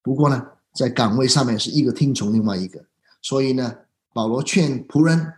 [0.00, 0.46] 不过呢，
[0.76, 2.84] 在岗位上面是一个听从另外一个。
[3.20, 3.74] 所以呢，
[4.12, 5.32] 保罗劝仆人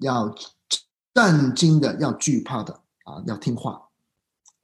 [0.00, 0.34] 要
[1.14, 2.74] 战惊的，要惧怕的
[3.04, 3.85] 啊，要听话。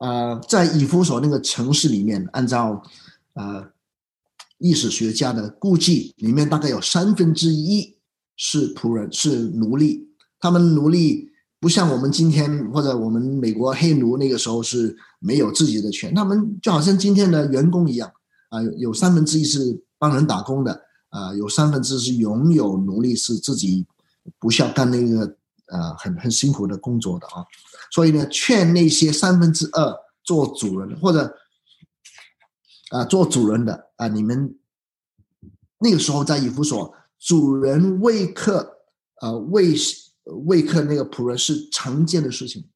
[0.07, 2.83] 啊，在以弗所那个城市里面，按照。
[3.35, 3.67] 呃，
[4.59, 7.97] 历史学家的估计里面大概有三分之一
[8.37, 10.07] 是仆人，是奴隶。
[10.39, 18.13] 他们奴隶不像我们今天或者我们美国黑奴那个时候是没有自己的权，他们就好像今天的员工一样
[18.51, 23.87] 啊，有三分之一是帮人打工的啊，有三分之一是拥有奴隶，是自己
[24.39, 25.37] 不需要干那个
[25.69, 27.47] 呃很很辛苦的工作的啊。
[27.93, 31.39] 所以呢，劝那些三分之二做主人或者。
[32.91, 34.55] 啊，做主人的啊，你们
[35.79, 38.81] 那个时候在以弗所，主人为客，
[39.23, 39.75] 呃，为
[40.45, 42.69] 为客那个仆人是常见的事情。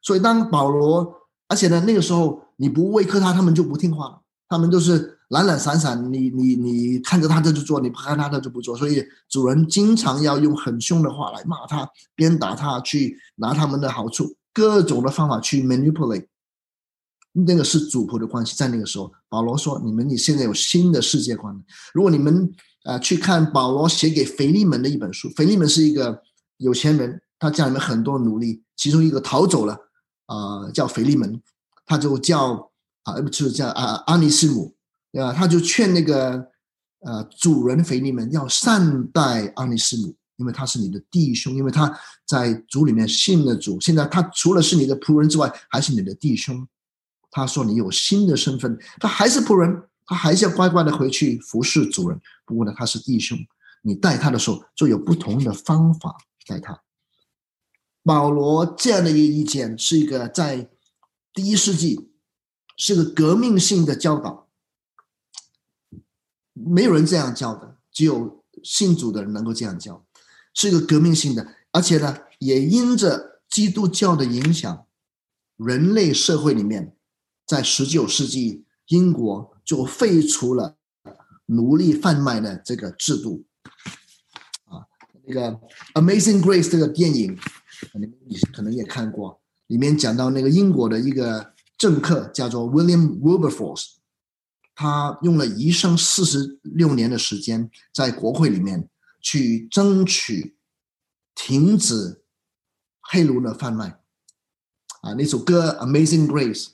[0.00, 8.74] 所以当保罗，而且呢，那个时候你不喂客他，他们就不听话了，他们都是懒懒散散，你你你看着他他就做，你不看他他就不做。
[8.74, 16.26] 所以主人经常要用很凶的话来骂他，鞭打他，去拿他们的好处，各种的方法去 manipulate。
[17.46, 21.54] 那个是主仆的关系，在那个时候，保罗说：“你们你现在有新的世界观。
[21.94, 22.50] 如果你们
[22.82, 26.20] 啊去看保罗写给腓利门的一本书，腓利门是一个
[26.56, 29.78] 有钱人，他家里面很多奴隶，其中一个逃走了，
[30.26, 31.40] 啊，叫腓利门，
[31.86, 32.72] 他就叫
[33.04, 34.74] 啊，不是叫啊阿尼斯姆，
[35.12, 35.32] 对吧？
[35.32, 36.44] 他就劝那个
[37.00, 46.66] 呃主人腓利门要善待阿尼斯姆，因为他是你的弟兄，因为他在主里面信了主，现在他除了是你的仆人之外，还是你的弟兄。”
[47.30, 52.18] 他说：“你有新的身份，他还是仆人，他还是要乖乖的回去服侍主人。
[52.46, 53.36] 不过呢，他是弟兄，
[53.82, 56.16] 你带他的时候就有不同的方法
[56.46, 56.82] 带他。”
[58.02, 60.70] 保罗这样的一个意见是一个在
[61.34, 62.10] 第一世纪
[62.78, 64.48] 是个革命性的教导，
[66.54, 70.02] 没有人这样教的，只有信主的人能够这样教，
[70.58, 74.86] 是一个革命性的，而且呢，也因着基督教的影响，
[75.56, 76.96] 人类社会里面。
[77.46, 80.76] 在十九世纪，英国就废除了
[81.46, 83.44] 奴隶贩卖的这个制度。
[84.64, 84.84] 啊，
[85.24, 85.52] 那个
[85.94, 87.38] 《Amazing Grace》这个电影，
[87.94, 88.12] 你们
[88.52, 93.92] 可能也看过，里面讲到那个英国的一个政客叫做 William Wilberforce，
[94.74, 98.90] 他用了一生四十六年的时间，在国会里面
[99.20, 100.56] 去争取
[101.34, 102.22] 停止
[103.02, 104.00] 黑奴的贩卖。
[105.02, 106.64] 啊，那首歌《Amazing Grace》。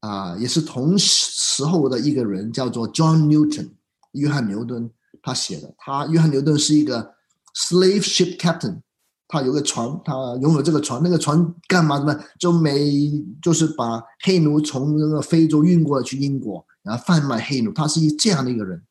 [0.00, 3.72] 啊，也是同时候的一个人，叫做 John Newton，
[4.12, 4.90] 约翰牛顿，
[5.20, 5.74] 他写的。
[5.76, 7.16] 他约翰牛顿是一个
[7.54, 8.80] slave ship captain，
[9.28, 11.02] 他有个船，他拥有这个船。
[11.02, 12.24] 那个船干嘛的呢？
[12.38, 13.10] 就每
[13.42, 17.70] 就是把黑奴从那个非洲运过去英国，然后贩卖黑奴。
[17.70, 18.82] 他是一这样的一个人。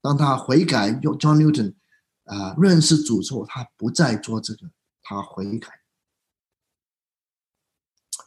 [0.00, 1.74] 当他悔改，用 John Newton
[2.26, 4.70] 啊认识主之后，他不再做这个，
[5.02, 5.68] 他悔改。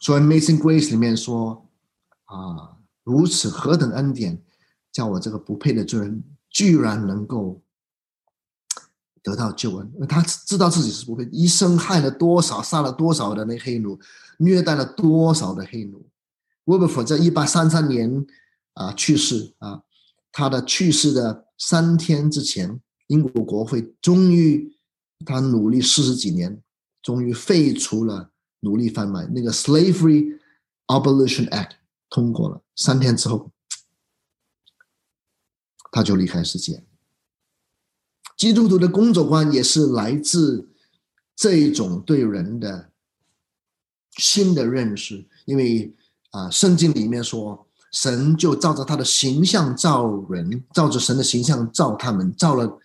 [0.00, 1.66] 所以《Amazing Grace》里面说。
[2.32, 4.40] 啊，如此何等恩典，
[4.92, 7.60] 叫我这个不配的罪人，居然能够
[9.20, 9.92] 得到救恩。
[10.08, 13.98] 他知道自己是不配，一生害了多少，杀了多少的那黑奴，
[14.38, 16.08] 虐待了多少的黑奴。
[16.66, 18.24] 沃伯夫在一八三三年
[18.74, 19.82] 啊去世啊，
[20.30, 22.80] 他的去世的三天之前，
[23.10, 24.72] 英国国会终于，
[25.26, 26.62] 他努力四十几年，
[27.02, 28.30] 终于废除了
[28.60, 30.38] 奴隶贩卖那个 Slavery
[30.86, 31.72] Abolition Act。
[32.08, 33.50] 通过了三天之后，
[35.90, 36.84] 他就离开世界。
[38.36, 40.70] 基督徒的工作观也是来自
[41.34, 42.92] 这一种对人的
[44.16, 45.92] 新的认识，因为
[46.30, 52.78] 啊，圣经里面说，神就照着他的形象造人，照着神的形象造他们，造了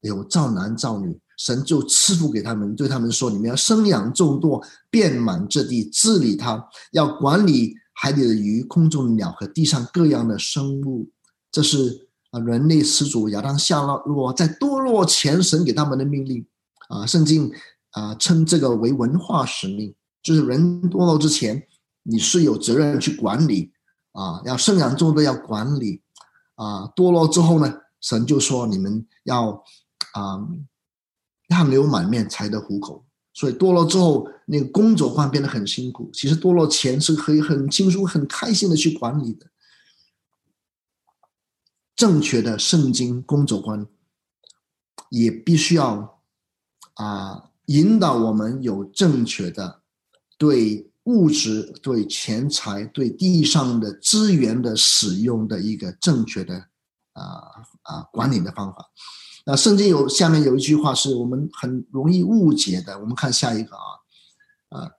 [0.00, 7.74] 有造男造女，神就赐福给他们，对他们说：你们要生养众多，遍满这地，治理它，要管理。
[8.00, 11.10] 海里的鱼、空中的鸟和地上各样的生物，
[11.50, 16.46] 这是啊人类始祖亚当夏洛在堕落前神给他们的命令
[16.90, 17.04] 啊。
[17.04, 17.50] 圣经
[17.90, 19.92] 啊称这个为文化使命，
[20.22, 21.60] 就是人堕落之前
[22.04, 23.72] 你是有责任去管理
[24.12, 26.00] 啊，要生养众多要管理
[26.54, 26.86] 啊。
[26.94, 29.60] 堕落之后呢，神就说你们要
[30.12, 30.38] 啊
[31.48, 33.04] 汗流满面才得糊口。
[33.32, 36.10] 所以堕落之后，那个工作观变得很辛苦。
[36.12, 39.46] 其实堕落前是可以很轻松、很开心的去管理的。
[41.94, 43.86] 正确的圣经工作观，
[45.10, 46.20] 也必须要
[46.94, 49.82] 啊引导我们有正确的
[50.36, 56.68] 对物质、对钱财、对地上的资源的使用的一个正确的
[57.12, 57.22] 啊
[57.82, 58.90] 啊管理的方法。
[59.50, 63.82] 那圣经有下面有一句话是我们很容易误解的，我们看下一个啊，
[64.68, 64.90] 啊，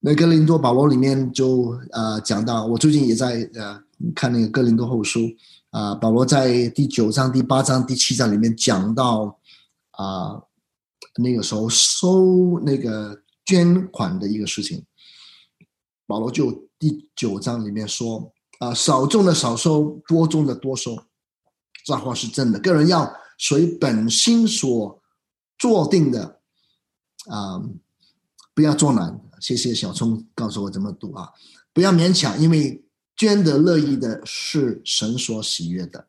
[0.00, 3.80] 那哥林多保罗里面就呃讲到，我最近也在呃
[4.12, 5.20] 看那个哥林多后书
[5.70, 9.38] 啊，保罗在第九章、第八章、第七章里面讲到
[9.92, 10.42] 啊，
[11.22, 14.84] 那个时候收那个捐款的一个事情，
[16.08, 20.98] 保罗就第九章里面说啊，少种的少收，多种的多收，
[21.84, 23.08] 这话是真的，个人要。
[23.38, 25.02] 随本心所
[25.58, 26.40] 做定的
[27.28, 27.62] 啊，
[28.54, 29.20] 不要做难。
[29.40, 31.30] 谢谢小聪告诉我怎么读啊，
[31.72, 32.84] 不要勉强，因为
[33.16, 36.06] 捐得乐意的是神所喜悦的。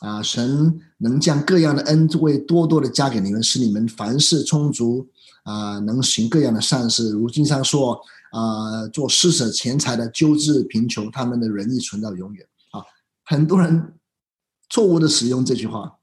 [0.00, 5.08] 啊，神能将各样的恩惠多多的加给你们，使你们凡事充足，
[5.44, 7.10] 啊，能行各样的善事。
[7.12, 8.00] 如经上说，
[8.32, 12.44] 啊，做施舍钱财的，救治贫穷，他们的仁义存到永远。
[12.72, 12.82] 啊，
[13.24, 13.94] 很多人
[14.68, 15.98] 错误的使用这句话，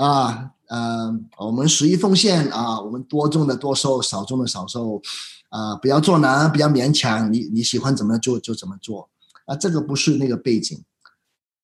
[0.00, 5.02] 啊，呃，我们十一奉献啊，我们多种的多收，少种的少收，
[5.50, 9.10] 啊，不要做难，不要勉强，你你喜欢怎么做就怎么做，
[9.44, 10.82] 啊，这个不是那个背景。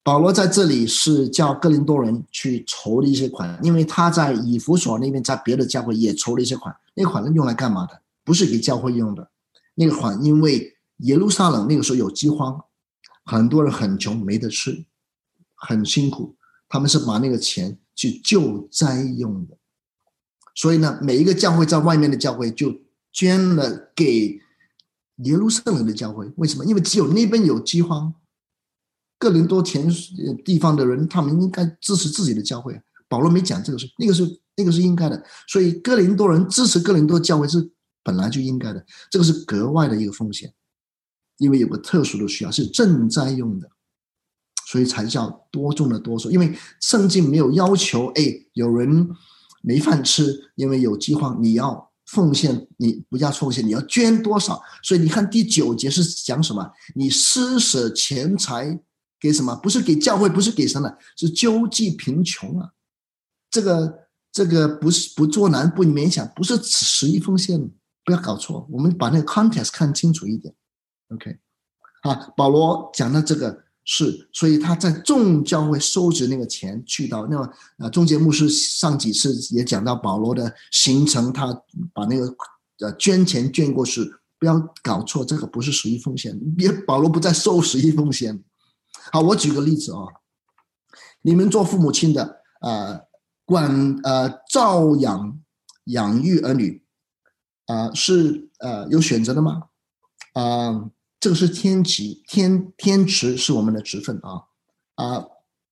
[0.03, 6.77] 保罗在这里是叫哥林多人去筹了一些款，因为他在以弗所那边，在别的教会也筹了一些款。
[6.93, 8.03] 那款是用来干嘛的？
[8.23, 9.31] 不是给教会用的。
[9.77, 12.63] 那个款因为耶路撒冷那个时候有饥荒，
[13.25, 14.85] 很多人很穷，没得吃，
[15.55, 16.37] 很辛苦。
[16.69, 19.59] 他们是把那个钱去救灾用的。
[20.55, 22.73] 所以呢，每一个教会在外面的教会就
[23.13, 24.41] 捐了给
[25.17, 26.31] 耶路撒冷的教会。
[26.37, 26.65] 为什么？
[26.65, 28.15] 因为只有那边有饥荒。
[29.19, 29.89] 哥林多田
[30.45, 32.79] 地方的人，他们应该支持自己的教会。
[33.09, 35.25] 保罗没讲这个事，那个是那个是应该的。
[35.49, 37.71] 所以哥林多人支持哥林多教会是
[38.03, 40.53] 本来就应该的，这个是格外的一个风险，
[41.39, 43.71] 因为有个特殊的需要是赈灾用的，
[44.67, 46.31] 所以才叫多种的多数。
[46.31, 49.09] 因为圣经没有要求，哎，有人
[49.63, 54.61] 没饭吃，因为有饥荒，你要奉献，你不要奉献，你要捐多少？
[54.83, 56.71] 所以你看第九节是讲什么？
[56.95, 58.79] 你施舍钱财。
[59.19, 59.57] 给什么？
[59.57, 62.69] 不是给教会，不是给神的，是救济贫穷啊！
[63.51, 67.59] 这个这个不是不做难不勉强，不是十一奉献，
[68.05, 68.69] 不要搞错。
[68.71, 70.55] 我们把那个 context 看清楚一点。
[71.09, 71.39] OK，
[72.03, 81.55] 啊，保罗讲的这个是，所以他在众教会收集那个钱去到那么啊，中节牧师上几次也讲到保罗的行程，他
[81.95, 82.27] 把那个
[82.81, 84.03] 呃捐钱捐过去，
[84.41, 88.43] 不要搞错，这个不是十一奉献，别保罗不再收十一奉献。
[89.13, 90.03] 好，我举个例子啊，
[91.23, 93.03] 你们做父母亲的，呃，
[93.45, 95.41] 管呃照养
[95.85, 96.83] 养育儿女，
[97.67, 99.63] 啊，是呃有选择的吗？
[100.33, 100.91] 啊，
[101.27, 104.47] 这个是天职，天天职是我们的职分啊
[104.95, 105.25] 啊，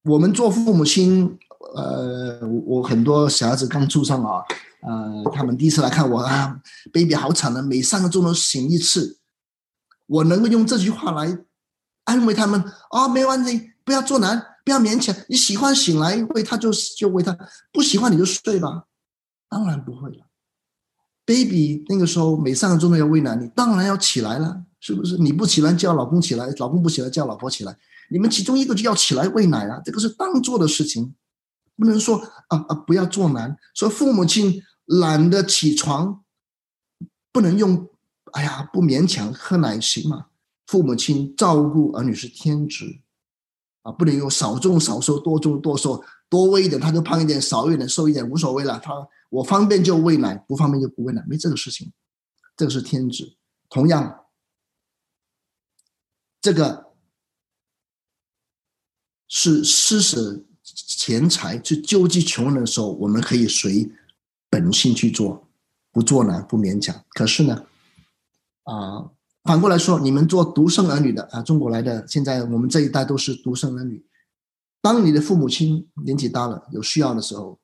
[0.03, 1.39] 我们做父母亲，
[1.77, 4.43] 呃，我很多小孩子刚出生啊，
[4.83, 6.61] 呃，他们第一次来看我啊
[6.93, 9.21] ，baby 好惨的，每三个钟头醒一次，
[10.07, 11.39] 我能够用这句话来。
[12.03, 15.15] 安慰他们啊，没关系，不要做难，不要勉强。
[15.29, 17.39] 你喜欢醒来喂他就就喂他，
[17.73, 18.87] 不喜欢你就睡吧。
[19.49, 20.27] 当然不会了
[21.25, 25.17] ，baby 那个时候每三个钟头要喂奶，你当然要起来了，是不是？
[25.17, 27.75] 你不起来叫老公起来，老公不起来叫老婆起来，
[28.11, 31.15] 你们其中一个就要起来喂奶啊，这个是当做的事情，
[31.75, 32.19] 不能说
[32.49, 33.57] 啊啊不要做难。
[33.75, 36.23] 说父母亲懒得起床，
[37.33, 37.89] 不能用，
[38.33, 40.27] 哎呀不勉强喝奶行吗？
[40.67, 43.01] 父母亲照顾儿女是天职，
[43.85, 48.79] 啊，不能用少种少收，多种多收，多喂一点他就胖一点，少一点瘦一点无所谓了。
[48.81, 48.93] 他
[49.31, 51.91] 我方便就喂奶，不方便就不喂奶，没这个事情，
[52.55, 53.35] 这个是天职。
[53.71, 54.24] 同样，
[56.45, 56.93] 这个
[59.29, 63.91] 是施舍钱财去救济穷人的时候，我们可以随
[64.51, 65.49] 本性去做，
[65.91, 67.03] 不做呢不勉强。
[67.15, 67.65] 可是呢，
[68.65, 69.11] 啊。
[69.45, 74.05] 反过来说，你们做独生儿女的啊，中国来的，现在我们这一代都是独生儿女。
[74.83, 77.59] 当你的父母亲年纪大了，有需要的时候，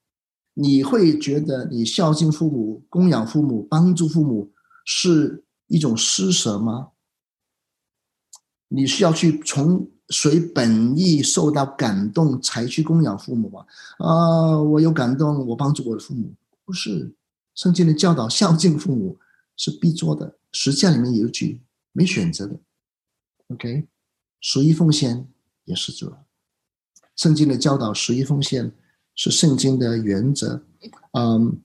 [0.54, 4.50] 你会觉得你孝敬父母、供养父母、帮助父母
[4.86, 6.92] 是一种施舍吗？
[8.72, 13.66] 你需要去从随本意受到感动才去供养父母吗？
[13.98, 16.32] 啊，我有感动，我帮助我的父母，
[16.64, 17.14] 不是。
[17.54, 19.18] 圣经的教导，孝敬父母
[19.56, 21.60] 是必做的，实践里面有一句。
[21.92, 22.56] 没选择的
[23.48, 23.88] ，OK，
[24.40, 25.28] 十一奉献
[25.64, 26.14] 也是主。
[27.16, 28.72] 圣经的教导，十一奉献
[29.16, 30.64] 是圣经的原则。
[31.18, 31.60] 嗯，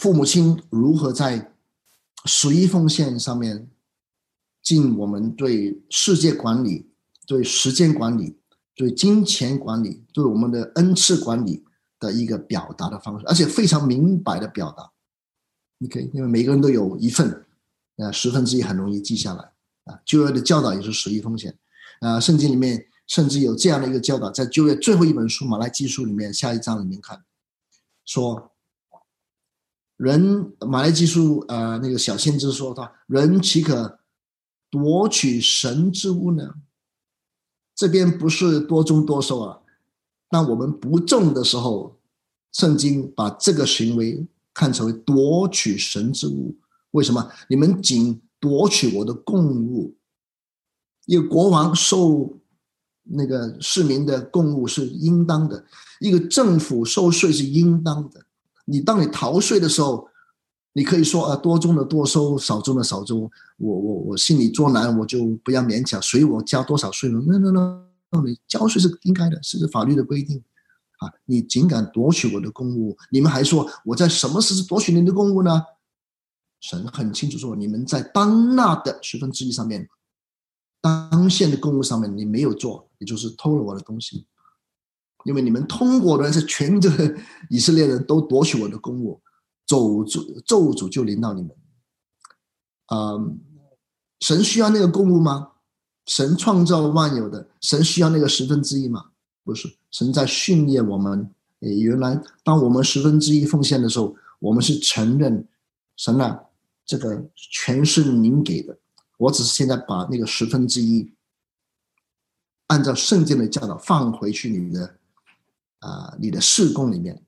[0.00, 1.52] 父母亲如何在
[2.24, 3.68] 十一奉献上面
[4.64, 6.90] 尽我们对世界管理、
[7.24, 8.36] 对时间管理、
[8.74, 11.64] 对金钱管理、对我们的恩赐管理
[12.00, 14.90] 的一个表达的方式，而且非常明白的表达。
[15.84, 17.42] OK，因为每个人都有一份。
[17.96, 19.52] 呃，十分之一很容易记下来
[19.84, 20.00] 啊。
[20.04, 21.56] 就业的教导也是十一风险，
[22.00, 27.22] 啊，圣经里面甚至有这样的一个教导，在就业最后一本书《马来记书》里面下一章里面看，
[28.04, 28.50] 说
[29.96, 34.00] 人马来记书呃那个小先知说他人岂可
[34.74, 36.54] 夺取神之物呢？
[37.76, 39.60] 这边不是多种多收啊，
[40.28, 41.96] 当我们不种的时候，
[42.50, 46.56] 圣经把这个行为看成为夺取神之物。
[46.90, 49.94] 为什么你们仅夺取我的供物，
[51.06, 52.36] 一个国王受
[53.04, 55.64] 那个市民的贡物是应当的，
[56.00, 58.26] 一个政府收税是应当的。
[58.64, 60.08] 你当你逃税的时候，
[60.74, 63.30] 你可以说啊，多种的多收，少种的少收。
[63.56, 67.22] 我我我心里作难，我就不要勉强，随我交多少税了。
[67.26, 70.42] 那那那，你交税是应该的，是法律的规定。
[70.98, 75.62] 啊，你竟敢夺取我的公物，你们还说我在什么时候夺取你的公物呢？
[76.60, 79.88] 神很清楚说，你们在当纳的十分之一上面，
[80.80, 84.26] 当现的公物上面，你没有做，也就是偷了我的东西。
[85.24, 86.80] 因为你们通过的是全
[87.48, 89.20] 以色列人都夺取我的公物，
[89.66, 91.50] 咒诅咒诅就临到你们。
[92.86, 93.16] 啊，
[94.20, 95.52] 神需要那个公物吗？
[96.06, 99.10] 神创造万有的，神需要那个十分之一吗？
[99.42, 101.30] 不是，神在训练我们。
[101.60, 105.48] 原来当我们十分之一奉献的时候，我们是承认
[105.96, 106.44] 神啊，
[106.84, 108.78] 这个全是您给的，
[109.16, 111.10] 我只是现在把那个十分之一
[112.66, 114.96] 按照圣经的教导放回去你的。
[115.80, 117.22] 啊，你的事工里面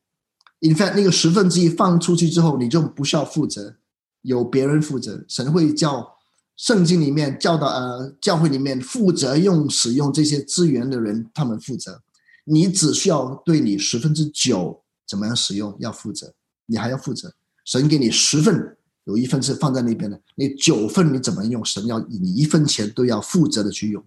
[0.60, 3.76] ，in fact，那个十分之一放出去之后，你就不需要负责，
[4.22, 5.24] 由别人负责。
[5.28, 6.16] 神会叫
[6.56, 12.02] 圣经里面教导呃教会里面负责用使用这些资源的人，他们负责。
[12.44, 16.32] 你只需要对你十分之九怎么样使用要负责，
[16.66, 17.34] 你还要负责。
[17.64, 21.64] 神给你十份，有一份是放在那边的，那九份你怎么用？
[21.64, 24.04] 神要你一分钱都要负责的去用。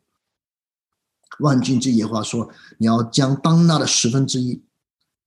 [1.39, 4.61] 万军之耶和华说：“你要将当纳的十分之一，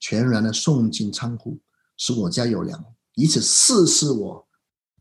[0.02, 1.60] 全然的送进仓库，
[1.96, 2.84] 使我家有粮，
[3.14, 4.44] 以此试试我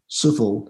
[0.08, 0.68] 是否，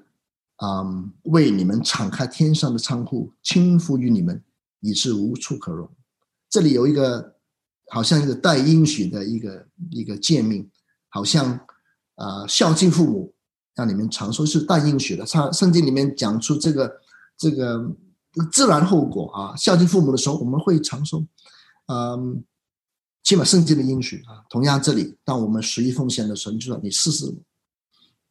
[0.64, 4.42] 嗯，为你们敞开天上的仓库，倾覆于你们，
[4.80, 5.90] 以致无处可容。”
[6.50, 7.36] 这里有一个
[7.90, 10.72] 好像一个带应许的一个一个诫命，
[11.10, 11.60] 好像
[12.16, 13.34] 啊孝敬父母，
[13.76, 15.26] 让你们常说是带应许的。
[15.26, 16.92] 他圣经里面讲出这个
[17.38, 17.94] 这个。
[18.50, 19.54] 自然后果啊！
[19.58, 21.22] 孝敬父母的时候，我们会长寿。
[21.88, 22.42] 嗯，
[23.24, 24.44] 起码圣经的应许啊。
[24.50, 27.34] 同样，这里当我们十一奉献的时候，就说你试试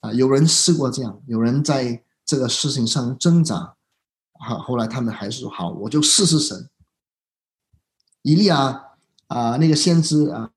[0.01, 0.13] 啊。
[0.13, 3.77] 有人试过这样，有人在这个事情上挣扎，
[4.39, 6.69] 好，后来他们还是说好，我就试试神。
[8.23, 8.85] 以利亚
[9.29, 10.51] 啊，那个先知啊，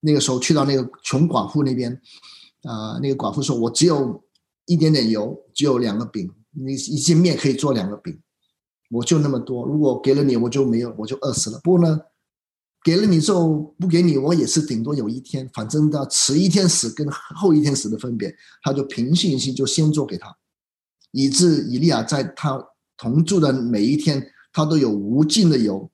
[0.00, 2.00] 那个时候去到那个穷寡妇那边
[2.62, 4.22] 啊，那个寡妇说：“我只有
[4.66, 8.20] 一点点油，只有两个饼，你一斤面可以做两个饼。”
[8.90, 11.60] 我就那么多，如果给了你，我就没有，我就饿死了。
[11.62, 12.00] 不过呢，
[12.82, 20.34] 给了你之后不给你，我也是顶多有一天，反正到迟一天死跟后一天死的分别，他就凭信心就先做给他，
[21.10, 25.90] 以致以利亚在他同住的每一天，他都有无尽的油，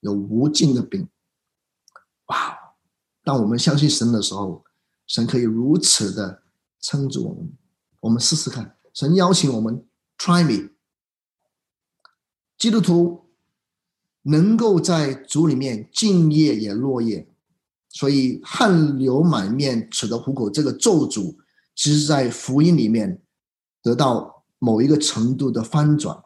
[0.00, 1.08] 有无尽的饼。
[2.26, 2.56] 哇！
[3.24, 4.64] 当我们相信神的时候，
[5.06, 6.42] 神可以如此的
[6.80, 7.52] 撑住我们。
[8.00, 9.84] 我们试试看，神邀请我们
[10.16, 10.70] ，try me。
[12.56, 13.27] 基督徒
[14.28, 17.26] 能够在主里面敬业也落叶，
[17.88, 21.36] 所以汗流满面吃得虎口这个咒诅，
[21.74, 23.20] 其实在福音里面
[23.82, 26.22] 得到某一个程度的翻转。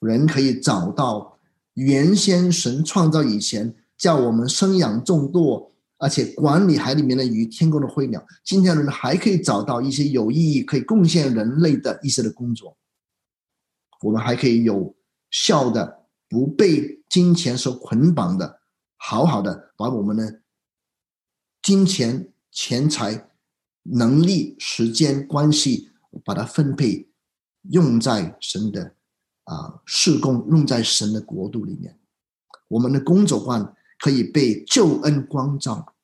[0.00, 1.38] 人可以找到
[1.74, 8.24] 原先神创造以前叫我们生养众多，而且管理海里面的鱼、天空的飞鸟。
[8.44, 12.76] 今天人还可以找到一些有意义、可以贡献人类的一些的工作。
[14.02, 14.94] 我们还可以有。
[15.32, 15.99] 效的
[16.30, 18.60] 不被金钱所捆绑的，
[18.96, 20.42] 好好的把我们的
[21.60, 23.30] 金钱、钱财、
[23.82, 25.90] 能力、时间、关系，
[26.24, 27.08] 把它分配
[27.62, 28.94] 用在神的
[29.42, 31.98] 啊事工，用在神的国度里面。
[32.68, 35.94] 我们的工作观可以被救恩光照。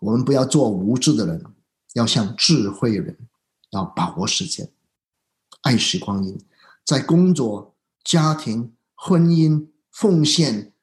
[0.00, 1.44] 我们不要做无知的人，
[1.92, 3.18] 要像智慧人，
[3.72, 4.72] 要把握时间，
[5.60, 6.40] 爱惜光阴，
[6.86, 7.76] 在工作。
[8.02, 8.72] 家庭、
[9.02, 10.74] 婚姻、奉献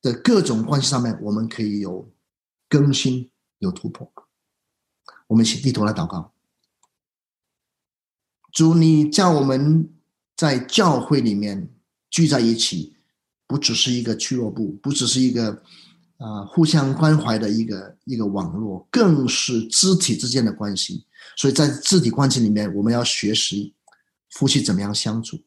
[0.00, 2.10] 的各种关系上面，我们可以有
[2.70, 4.10] 更新、有突破。
[5.26, 6.32] 我们一起低头来祷告，
[8.50, 9.92] 主，你叫我们
[10.34, 11.68] 在教会里面
[12.08, 12.96] 聚在一起，
[13.46, 15.62] 不只是一个俱乐部，不只是一个
[16.16, 21.06] 啊互相关怀的一个一个网络，更是肢体之间的关系。
[21.36, 23.74] 所以在肢体关系里面，我们要学习
[24.30, 25.42] 夫妻怎么样相处。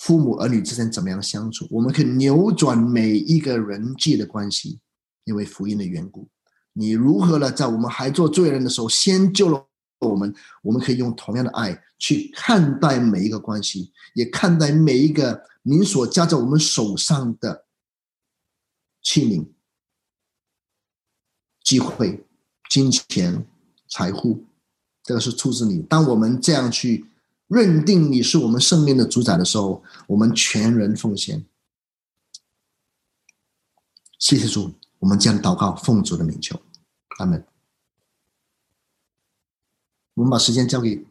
[0.00, 1.68] 父母儿女之间怎么样相处？
[1.70, 4.80] 我们可以扭转每一个人际的关系，
[5.24, 6.26] 因为福音的缘故。
[6.72, 7.52] 你如何呢？
[7.52, 9.62] 在我们还做罪人的时候，先救了
[9.98, 10.34] 我们。
[10.62, 17.66] 我们可以用同样的爱去看待每一个关系，也看待每一个您所加在我们手上的
[19.02, 19.46] 器皿、
[21.62, 22.26] 机会、
[22.70, 23.46] 金钱、
[23.86, 24.46] 财富。
[25.02, 25.82] 这个是出自你。
[25.82, 27.09] 当我们这样去。
[27.50, 31.44] 认定你是我们生命的主宰的时候，我们全人奉献。
[34.20, 36.62] 谢谢主，我们将祷告奉主的名求，
[37.18, 37.44] 阿门。
[40.14, 41.04] 我们把时间交给。